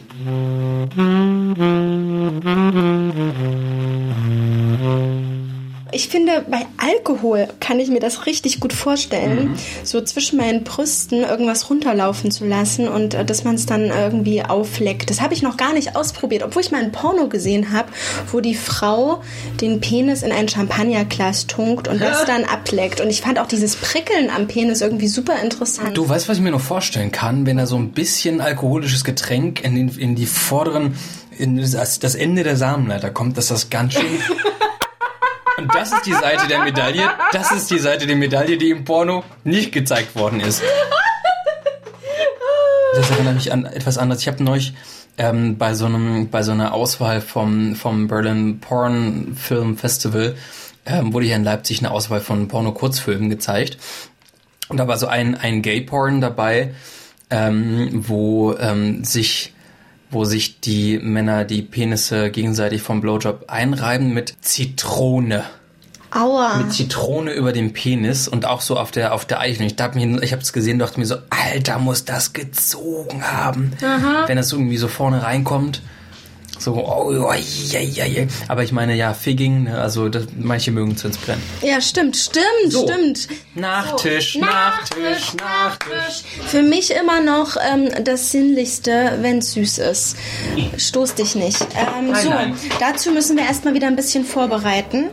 Ich 5.97 6.09
finde, 6.09 6.45
bei 6.47 6.67
Alkohol 6.77 7.49
kann 7.59 7.81
ich 7.81 7.89
mir 7.89 8.01
das 8.01 8.27
richtig 8.27 8.61
gut 8.61 8.75
vorstellen, 8.75 9.57
so 9.83 10.03
zwischen 10.03 10.37
meinen 10.37 10.63
Brüsten 10.63 11.23
irgendwas 11.23 11.71
runterlaufen 11.71 12.31
zu 12.31 12.45
lassen 12.45 12.87
und 12.87 13.15
äh, 13.15 13.25
dass 13.25 13.45
man 13.45 13.55
es 13.55 13.65
dann 13.65 13.85
irgendwie 13.85 14.43
aufleckt. 14.43 15.09
Das 15.09 15.23
habe 15.23 15.33
ich 15.33 15.41
noch 15.41 15.57
gar 15.57 15.73
nicht 15.73 15.97
ausprobiert, 15.97 16.43
obwohl 16.43 16.61
ich 16.61 16.71
mal 16.71 16.83
ein 16.83 16.93
Porno 16.93 17.29
gesehen 17.29 17.73
habe, 17.73 17.89
wo 18.31 18.41
die 18.41 18.55
Frau 18.55 19.23
den 19.63 19.81
Penis 19.81 20.23
in 20.23 20.33
ein 20.33 20.51
Champagnerglas 20.51 21.47
tunkt 21.47 21.89
und 21.89 21.99
das 21.99 22.25
dann 22.27 22.45
ableckt. 22.45 23.01
Und 23.01 23.09
ich 23.09 23.23
fand 23.23 23.39
auch 23.39 23.47
dieses 23.47 23.75
Prickeln 23.77 24.29
am 24.29 24.49
Penis 24.49 24.83
irgendwie 24.83 25.09
super 25.09 25.41
interessant. 25.43 25.97
Du 25.97 26.07
weißt, 26.07 26.29
was 26.29 26.37
ich 26.37 26.43
mir 26.43 26.51
noch 26.51 26.61
vorstellen 26.61 27.11
kann, 27.11 27.47
wenn 27.47 27.57
da 27.57 27.65
so 27.65 27.77
ein 27.77 27.93
bisschen 27.93 28.43
alkoholisches 28.43 29.03
Getränk 29.03 29.65
in, 29.65 29.75
den, 29.75 29.89
in 29.89 30.15
die 30.15 30.27
vorderen, 30.27 30.95
in 31.39 31.57
das, 31.57 32.01
das 32.01 32.15
Ende 32.15 32.43
der 32.43 32.59
Samenleiter 32.59 33.09
kommt, 33.09 33.39
dass 33.39 33.47
das 33.47 33.71
ganz 33.71 33.95
schön. 33.95 34.05
Und 35.57 35.75
das 35.75 35.93
ist 35.93 36.07
die 36.07 36.13
Seite 36.13 36.49
der 36.49 36.63
Medaille. 36.63 37.09
Das 37.33 37.53
ist 37.53 37.71
die 37.71 37.79
Seite 37.79 38.07
der 38.07 38.17
Medaille, 38.17 38.57
die 38.59 38.71
im 38.71 38.85
Porno 38.85 39.25
nicht 39.45 39.73
gezeigt 39.73 40.15
worden 40.17 40.41
ist. 40.41 40.63
Das 42.95 43.11
erinnert 43.11 43.35
mich 43.35 43.53
an 43.53 43.67
etwas 43.67 43.99
anderes. 43.99 44.23
Ich 44.23 44.29
habe 44.29 44.43
neulich 44.43 44.75
ähm, 45.19 45.59
bei 45.59 45.75
so 45.75 45.87
einem 45.87 46.29
bei 46.31 46.43
so 46.43 46.53
einer 46.53 46.73
Auswahl 46.73 47.21
vom 47.21 47.75
vom 47.75 48.09
Berlin 48.09 48.61
Porn 48.61 49.37
Film 49.37 49.77
Festival 49.77 50.35
ähm, 50.87 51.13
wurde 51.13 51.27
hier 51.27 51.37
in 51.37 51.45
Leipzig 51.45 51.81
eine 51.81 51.91
Auswahl 51.91 52.21
von 52.21 52.49
Porno-Kurzfilmen 52.49 53.29
gezeigt. 53.29 53.79
Und 54.69 54.79
da 54.79 54.89
war 54.89 54.97
so 54.97 55.07
ein, 55.07 55.35
ein 55.35 55.63
Gay-Porn 55.63 56.21
dabei, 56.21 56.75
ähm, 57.31 57.91
wo 57.93 58.55
ähm, 58.55 59.05
sich 59.05 59.53
wo 60.11 60.25
sich 60.25 60.61
die 60.61 60.99
Männer 60.99 61.45
die 61.45 61.63
Penisse 61.63 62.31
gegenseitig 62.31 62.83
vom 62.83 63.01
Blowjob 63.01 63.45
einreiben 63.49 64.13
mit 64.15 64.35
Zitrone. 64.41 65.45
Aua. 66.11 66.59
Mit 66.59 66.73
Zitrone 66.73 67.33
über 67.33 67.53
dem 67.53 67.73
Penis 67.73 68.29
und 68.29 68.47
auch 68.47 68.61
so 68.61 68.79
auf 68.79 68.91
der 68.91 69.13
auf 69.13 69.25
der 69.25 69.41
Eichel. 69.41 69.67
Ich 69.67 69.77
dachte 69.77 69.99
mir, 69.99 70.23
ich 70.23 70.33
habe 70.33 70.43
es 70.43 70.53
gesehen, 70.53 70.79
dachte 70.79 70.99
mir 70.99 71.07
so, 71.07 71.17
Alter, 71.31 71.79
muss 71.79 72.05
das 72.05 72.33
gezogen 72.33 73.25
haben, 73.25 73.73
wenn 74.27 74.37
das 74.37 74.53
irgendwie 74.53 74.79
so 74.79 74.89
vorne 74.89 75.23
reinkommt. 75.23 75.83
So, 76.59 76.73
oh, 76.75 77.13
oh 77.29 77.33
ja, 77.71 77.81
ja, 77.81 78.05
ja. 78.07 78.27
Aber 78.49 78.63
ich 78.63 78.73
meine, 78.73 78.95
ja, 78.97 79.13
Figging, 79.15 79.65
ne, 79.65 79.79
also 79.81 80.09
das, 80.09 80.25
manche 80.39 80.71
mögen 80.71 80.97
brennt. 81.19 81.43
Ja, 81.63 81.81
stimmt, 81.81 82.17
stimmt, 82.17 82.45
So. 82.71 82.87
stimmt. 82.87 83.29
Nachtisch, 83.55 84.35
So, 84.35 84.41
Nachtisch, 84.41 85.35
Nachtisch. 85.35 86.23
Für 86.47 86.63
mich 86.63 86.91
immer 86.93 87.21
noch 87.21 87.57
ähm, 87.73 87.91
das 88.05 88.31
Sinnlichste, 88.33 89.19
wenn 89.21 89.39
es 89.39 89.53
süß 89.53 89.79
ist. 89.79 90.17
Stoß 90.77 91.15
dich 91.15 91.35
nicht. 91.35 91.61
Ähm, 91.77 92.11
Nein, 92.11 92.23
so, 92.23 92.31
nein. 92.31 92.57
dazu 92.81 93.11
müssen 93.11 93.37
wir 93.37 93.45
erstmal 93.45 93.75
wieder 93.75 93.87
ein 93.87 93.97
bisschen 93.97 94.25
vorbereiten. 94.25 95.11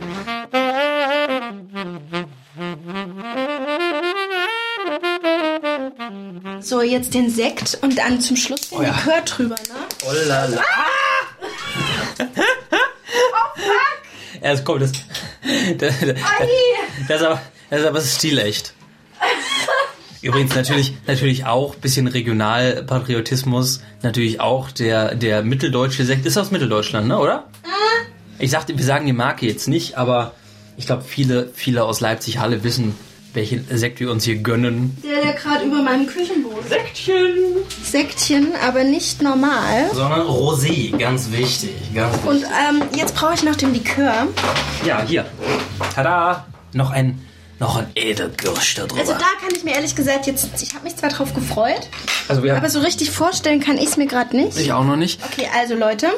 So, 6.60 6.80
jetzt 6.82 7.14
den 7.14 7.30
Sekt 7.30 7.78
und 7.82 7.98
dann 7.98 8.20
zum 8.20 8.36
Schluss 8.36 8.70
den 8.70 8.78
Oh 8.78 8.82
ja. 8.82 8.90
Likör 8.96 9.20
drüber, 9.22 9.54
ne? 9.56 9.74
Oh 10.06 10.12
la 10.26 10.46
la. 10.46 10.62
Ja, 14.44 14.52
es 14.52 14.62
kommt, 14.62 14.82
das, 14.82 14.92
das, 15.78 16.00
das, 16.00 16.14
das, 17.08 17.20
ist 17.20 17.26
aber, 17.26 17.40
das 17.70 17.80
ist 17.80 17.86
aber 17.86 18.00
stilecht. 18.02 18.74
Übrigens 20.20 20.54
natürlich, 20.54 20.92
natürlich 21.06 21.46
auch 21.46 21.74
bisschen 21.76 22.08
Regionalpatriotismus, 22.08 23.80
natürlich 24.02 24.40
auch 24.40 24.70
der, 24.70 25.14
der 25.14 25.42
mitteldeutsche 25.42 26.04
Sekt 26.04 26.26
ist 26.26 26.36
aus 26.36 26.50
Mitteldeutschland, 26.50 27.08
ne, 27.08 27.18
oder? 27.18 27.48
Ich 28.38 28.50
sagte, 28.50 28.76
wir 28.76 28.84
sagen 28.84 29.06
die 29.06 29.14
Marke 29.14 29.46
jetzt 29.46 29.66
nicht, 29.66 29.96
aber 29.96 30.34
ich 30.76 30.84
glaube, 30.84 31.04
viele, 31.04 31.48
viele 31.54 31.84
aus 31.84 32.00
Leipzig-Halle 32.00 32.64
wissen, 32.64 32.94
welchen 33.34 33.66
Sekt 33.76 34.00
wir 34.00 34.10
uns 34.10 34.24
hier 34.24 34.36
gönnen. 34.36 34.96
Der, 35.04 35.20
der 35.22 35.32
gerade 35.34 35.64
über 35.64 35.82
meinem 35.82 36.06
Küchenboden. 36.06 36.68
Sektchen! 36.68 37.34
Sektchen, 37.82 38.48
aber 38.66 38.84
nicht 38.84 39.22
normal. 39.22 39.90
Sondern 39.92 40.20
Rosé, 40.26 40.96
ganz 40.96 41.30
wichtig, 41.32 41.70
ganz 41.94 42.14
wichtig. 42.14 42.28
Und 42.30 42.44
ähm, 42.44 42.82
jetzt 42.96 43.14
brauche 43.14 43.34
ich 43.34 43.42
noch 43.42 43.56
den 43.56 43.72
Likör. 43.74 44.28
Ja, 44.86 45.02
hier. 45.06 45.26
Tada! 45.94 46.46
Noch 46.72 46.90
ein, 46.90 47.20
noch 47.60 47.76
ein 47.76 47.86
Edelkirsch 47.94 48.74
da 48.76 48.86
drüber. 48.86 49.00
Also 49.00 49.12
da 49.12 49.18
kann 49.40 49.54
ich 49.54 49.62
mir 49.64 49.74
ehrlich 49.74 49.94
gesagt 49.94 50.26
jetzt, 50.26 50.48
ich 50.62 50.74
habe 50.74 50.84
mich 50.84 50.96
zwar 50.96 51.10
drauf 51.10 51.34
gefreut, 51.34 51.88
Also 52.28 52.42
wir 52.42 52.56
aber 52.56 52.68
so 52.70 52.80
richtig 52.80 53.10
vorstellen 53.10 53.60
kann 53.60 53.76
ich 53.78 53.86
es 53.86 53.96
mir 53.96 54.06
gerade 54.06 54.36
nicht. 54.36 54.58
ich 54.58 54.72
auch 54.72 54.84
noch 54.84 54.96
nicht. 54.96 55.20
Okay, 55.24 55.48
also 55.56 55.74
Leute, 55.74 56.08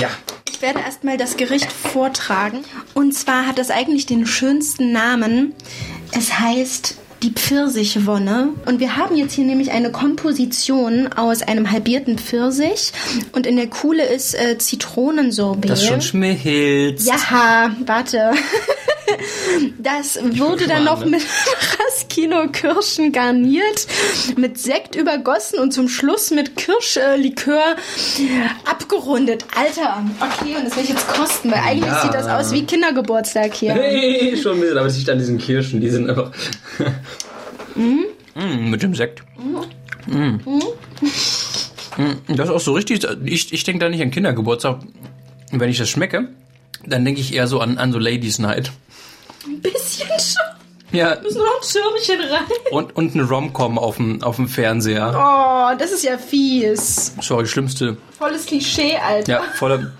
Ja. 0.00 0.08
ich 0.48 0.62
werde 0.62 0.78
erstmal 0.80 1.16
das 1.16 1.36
Gericht 1.36 1.70
vortragen. 1.72 2.58
Und 2.94 3.12
zwar 3.12 3.46
hat 3.46 3.58
es 3.58 3.70
eigentlich 3.70 4.06
den 4.06 4.24
schönsten 4.26 4.92
Namen. 4.92 5.52
Es 6.16 6.38
heißt 6.38 6.96
die 7.22 7.32
Pfirsichwonne. 7.32 8.50
Und 8.66 8.80
wir 8.80 8.96
haben 8.96 9.16
jetzt 9.16 9.32
hier 9.32 9.44
nämlich 9.44 9.70
eine 9.72 9.90
Komposition 9.90 11.12
aus 11.12 11.42
einem 11.42 11.70
halbierten 11.70 12.18
Pfirsich. 12.18 12.92
Und 13.32 13.46
in 13.46 13.56
der 13.56 13.68
Kuhle 13.68 14.04
ist 14.04 14.34
äh, 14.34 14.58
Zitronensorbet. 14.58 15.70
Das 15.70 15.84
schon 15.84 16.02
schmilzt. 16.02 17.06
Ja, 17.06 17.74
warte. 17.86 18.32
Das 19.78 20.18
wurde 20.22 20.66
dann 20.66 20.84
noch 20.84 21.04
mit 21.04 21.22
Raskino-Kirschen 21.78 23.12
garniert, 23.12 23.86
mit 24.36 24.58
Sekt 24.58 24.94
übergossen 24.96 25.58
und 25.58 25.72
zum 25.72 25.88
Schluss 25.88 26.30
mit 26.30 26.56
Kirschlikör 26.56 27.76
abgerundet. 28.64 29.44
Alter, 29.56 30.04
okay, 30.20 30.56
und 30.56 30.64
das 30.66 30.76
will 30.76 30.84
ich 30.84 30.90
jetzt 30.90 31.08
kosten, 31.08 31.50
weil 31.50 31.60
eigentlich 31.60 31.84
Ja. 31.92 32.02
sieht 32.02 32.14
das 32.14 32.26
aus 32.26 32.52
wie 32.52 32.64
Kindergeburtstag 32.64 33.54
hier. 33.54 33.74
Hey, 33.74 34.36
schon 34.40 34.54
ein 34.56 34.60
bisschen, 34.60 34.78
aber 34.78 34.86
es 34.86 34.96
liegt 34.96 35.10
an 35.10 35.18
diesen 35.18 35.38
Kirschen, 35.38 35.80
die 35.80 35.90
sind 35.90 36.08
einfach. 36.08 36.30
Mm, 37.74 38.70
mit 38.70 38.82
dem 38.82 38.94
Sekt. 38.94 39.22
Mm. 40.06 40.38
Mm, 41.96 42.16
Das 42.28 42.48
ist 42.48 42.54
auch 42.54 42.60
so 42.60 42.72
richtig. 42.72 43.06
Ich, 43.24 43.52
ich 43.52 43.64
denke 43.64 43.80
da 43.84 43.88
nicht 43.88 44.02
an 44.02 44.10
Kindergeburtstag. 44.10 44.80
Wenn 45.52 45.70
ich 45.70 45.78
das 45.78 45.88
schmecke, 45.88 46.28
dann 46.84 47.04
denke 47.04 47.20
ich 47.20 47.34
eher 47.34 47.46
so 47.46 47.60
an, 47.60 47.78
an 47.78 47.92
so 47.92 47.98
Ladies 47.98 48.38
Night. 48.38 48.72
Ein 49.46 49.60
bisschen 49.60 50.08
schon. 50.18 50.42
Ja, 50.92 51.16
Muss 51.22 51.34
nur 51.34 51.44
noch 51.44 51.60
ein 51.60 51.66
Schirmchen 51.66 52.20
rein. 52.30 52.44
und, 52.70 52.94
und 52.96 53.14
eine 53.14 53.24
Rom-Com 53.28 53.78
auf 53.78 53.96
dem, 53.96 54.22
auf 54.22 54.36
dem 54.36 54.46
Fernseher. 54.48 55.12
Oh, 55.16 55.76
das 55.76 55.90
ist 55.90 56.04
ja 56.04 56.16
fies. 56.18 57.12
Sorry, 57.20 57.46
schlimmste, 57.46 57.96
Volles 58.18 58.46
Klischee, 58.46 58.96
Alter. 58.96 59.32
ja, 59.32 59.42
volle, 59.56 59.92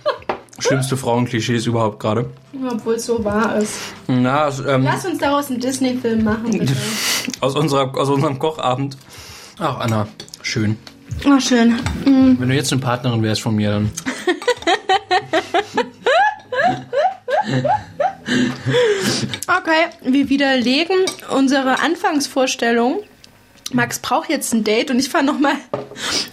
schlimmste 0.61 0.97
Frauenklischees 0.97 1.67
überhaupt 1.67 1.99
gerade. 1.99 2.31
Obwohl 2.71 2.95
es 2.95 3.07
so 3.07 3.25
wahr 3.25 3.57
ist. 3.57 3.73
Na, 4.07 4.49
ähm, 4.69 4.85
Lass 4.85 5.05
uns 5.05 5.19
daraus 5.19 5.51
einen 5.51 5.59
Disney-Film 5.61 6.23
machen, 6.23 6.51
bitte. 6.59 6.77
aus, 7.41 7.57
unserer, 7.57 7.97
aus 7.99 8.09
unserem 8.09 8.39
Kochabend. 8.39 8.97
Ach, 9.59 9.81
Anna, 9.81 10.07
schön. 10.43 10.79
Oh, 11.27 11.41
schön. 11.41 11.79
Wenn 12.05 12.49
du 12.49 12.55
jetzt 12.55 12.73
eine 12.73 12.81
Partnerin 12.81 13.23
wärst 13.23 13.43
von 13.43 13.55
mir, 13.57 13.71
dann. 13.73 13.91
Okay, 19.47 19.87
wir 20.03 20.29
widerlegen 20.29 20.97
unsere 21.31 21.81
Anfangsvorstellung. 21.81 23.03
Max 23.73 23.99
braucht 23.99 24.29
jetzt 24.29 24.53
ein 24.53 24.63
Date 24.63 24.91
und 24.91 24.99
ich 24.99 25.09
fahre 25.09 25.25
nochmal 25.25 25.57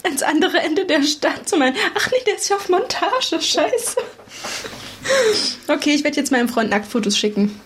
ans 0.03 0.21
andere 0.21 0.59
Ende 0.59 0.85
der 0.85 1.03
Stadt 1.03 1.47
zu 1.47 1.57
meinen. 1.57 1.75
Ach 1.97 2.09
nee, 2.11 2.23
der 2.25 2.35
ist 2.35 2.49
ja 2.49 2.57
auf 2.57 2.69
Montage, 2.69 3.41
scheiße. 3.41 3.97
Okay, 5.67 5.95
ich 5.95 6.03
werde 6.03 6.17
jetzt 6.17 6.31
meinem 6.31 6.49
Freund 6.49 6.69
Nacktfotos 6.69 7.17
schicken. 7.17 7.59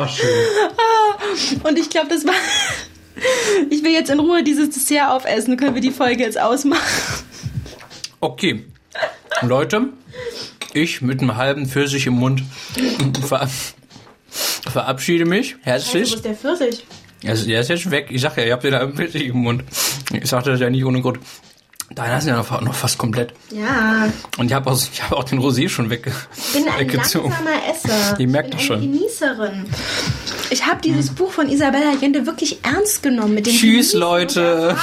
Oh, 0.00 0.06
schön. 0.06 1.60
Und 1.64 1.78
ich 1.78 1.90
glaube, 1.90 2.08
das 2.08 2.24
war. 2.24 2.34
Ich 3.70 3.82
will 3.82 3.90
jetzt 3.90 4.10
in 4.10 4.20
Ruhe 4.20 4.44
dieses 4.44 4.70
Dessert 4.70 5.10
aufessen. 5.10 5.50
Dann 5.50 5.58
können 5.58 5.74
wir 5.74 5.82
die 5.82 5.90
Folge 5.90 6.22
jetzt 6.22 6.38
ausmachen. 6.38 6.82
Okay. 8.20 8.64
Leute, 9.42 9.88
ich 10.74 11.00
mit 11.00 11.20
einem 11.20 11.36
halben 11.36 11.66
Pfirsich 11.66 12.06
im 12.06 12.14
Mund 12.14 12.42
ver 13.26 13.48
verabschiede 14.30 15.24
mich 15.24 15.56
herzlich. 15.62 16.20
der 16.22 16.34
Pfirsich? 16.34 16.84
Er 17.22 17.34
ist, 17.34 17.46
er 17.46 17.60
ist 17.60 17.68
jetzt 17.68 17.90
weg. 17.90 18.08
Ich 18.10 18.20
sag 18.20 18.36
ja, 18.36 18.44
ihr 18.44 18.52
habt 18.52 18.64
wieder 18.64 18.80
einen 18.80 18.94
Pfirsich 18.94 19.26
im 19.26 19.38
Mund. 19.38 19.64
Ich 20.12 20.28
sagte 20.28 20.50
das 20.50 20.60
ja 20.60 20.70
nicht 20.70 20.84
ohne 20.84 21.00
Grund. 21.00 21.18
Deiner 21.90 22.18
ist 22.18 22.26
ja 22.26 22.36
noch, 22.36 22.60
noch 22.60 22.74
fast 22.74 22.98
komplett. 22.98 23.32
Ja, 23.50 24.12
Und 24.36 24.46
ich 24.46 24.52
habe 24.52 24.70
auch, 24.70 24.78
ich 24.92 25.02
hab 25.02 25.12
auch 25.12 25.24
den 25.24 25.40
Rosé 25.40 25.70
schon 25.70 25.88
weg, 25.88 26.12
ich 26.36 26.52
bin 26.52 26.68
ein 26.68 26.80
weggezogen. 26.80 27.30
langsamer 27.30 27.56
Esser. 27.70 28.12
Ich 28.18 28.30
bin 28.30 28.50
das 28.50 28.62
schon. 28.62 28.80
Genießerin. 28.82 29.64
Ich 30.50 30.66
habe 30.66 30.82
dieses 30.82 31.10
Buch 31.10 31.32
von 31.32 31.48
Isabella 31.48 31.90
Allende 31.92 32.26
wirklich 32.26 32.58
ernst 32.62 33.02
genommen 33.02 33.34
mit 33.34 33.46
den 33.46 33.54
Tschüss, 33.54 33.92
Genießen 33.92 34.00
Leute. 34.00 34.76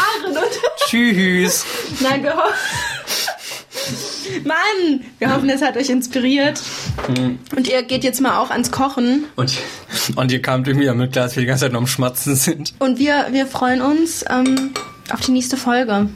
Tschüss. 0.87 1.63
Nein, 1.99 2.23
wir 2.23 2.35
hoffen. 2.35 2.53
Mann, 4.43 5.01
wir 5.19 5.33
hoffen, 5.33 5.49
es 5.49 5.61
hat 5.61 5.77
euch 5.77 5.89
inspiriert. 5.89 6.61
Und 7.55 7.67
ihr 7.67 7.83
geht 7.83 8.03
jetzt 8.03 8.21
mal 8.21 8.39
auch 8.39 8.49
ans 8.49 8.71
Kochen. 8.71 9.25
Und, 9.35 9.53
und 10.15 10.31
ihr 10.31 10.41
kamt 10.41 10.67
irgendwie 10.67 10.89
mit 10.91 11.11
klar, 11.11 11.25
dass 11.25 11.35
wir 11.35 11.41
die 11.41 11.47
ganze 11.47 11.65
Zeit 11.65 11.73
noch 11.73 11.79
am 11.79 11.87
Schmatzen 11.87 12.35
sind. 12.35 12.73
Und 12.79 12.99
wir, 12.99 13.27
wir 13.31 13.47
freuen 13.47 13.81
uns 13.81 14.25
ähm, 14.29 14.71
auf 15.11 15.21
die 15.21 15.31
nächste 15.31 15.57
Folge. 15.57 16.09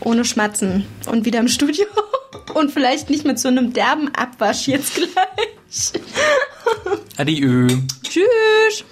Ohne 0.00 0.24
Schmatzen. 0.24 0.86
Und 1.06 1.24
wieder 1.24 1.40
im 1.40 1.48
Studio. 1.48 1.86
Und 2.54 2.70
vielleicht 2.70 3.10
nicht 3.10 3.24
mit 3.24 3.38
so 3.38 3.48
einem 3.48 3.72
derben 3.72 4.14
Abwasch 4.14 4.68
jetzt 4.68 4.94
gleich. 4.94 5.92
Adieu. 7.16 7.68
Tschüss. 8.02 8.84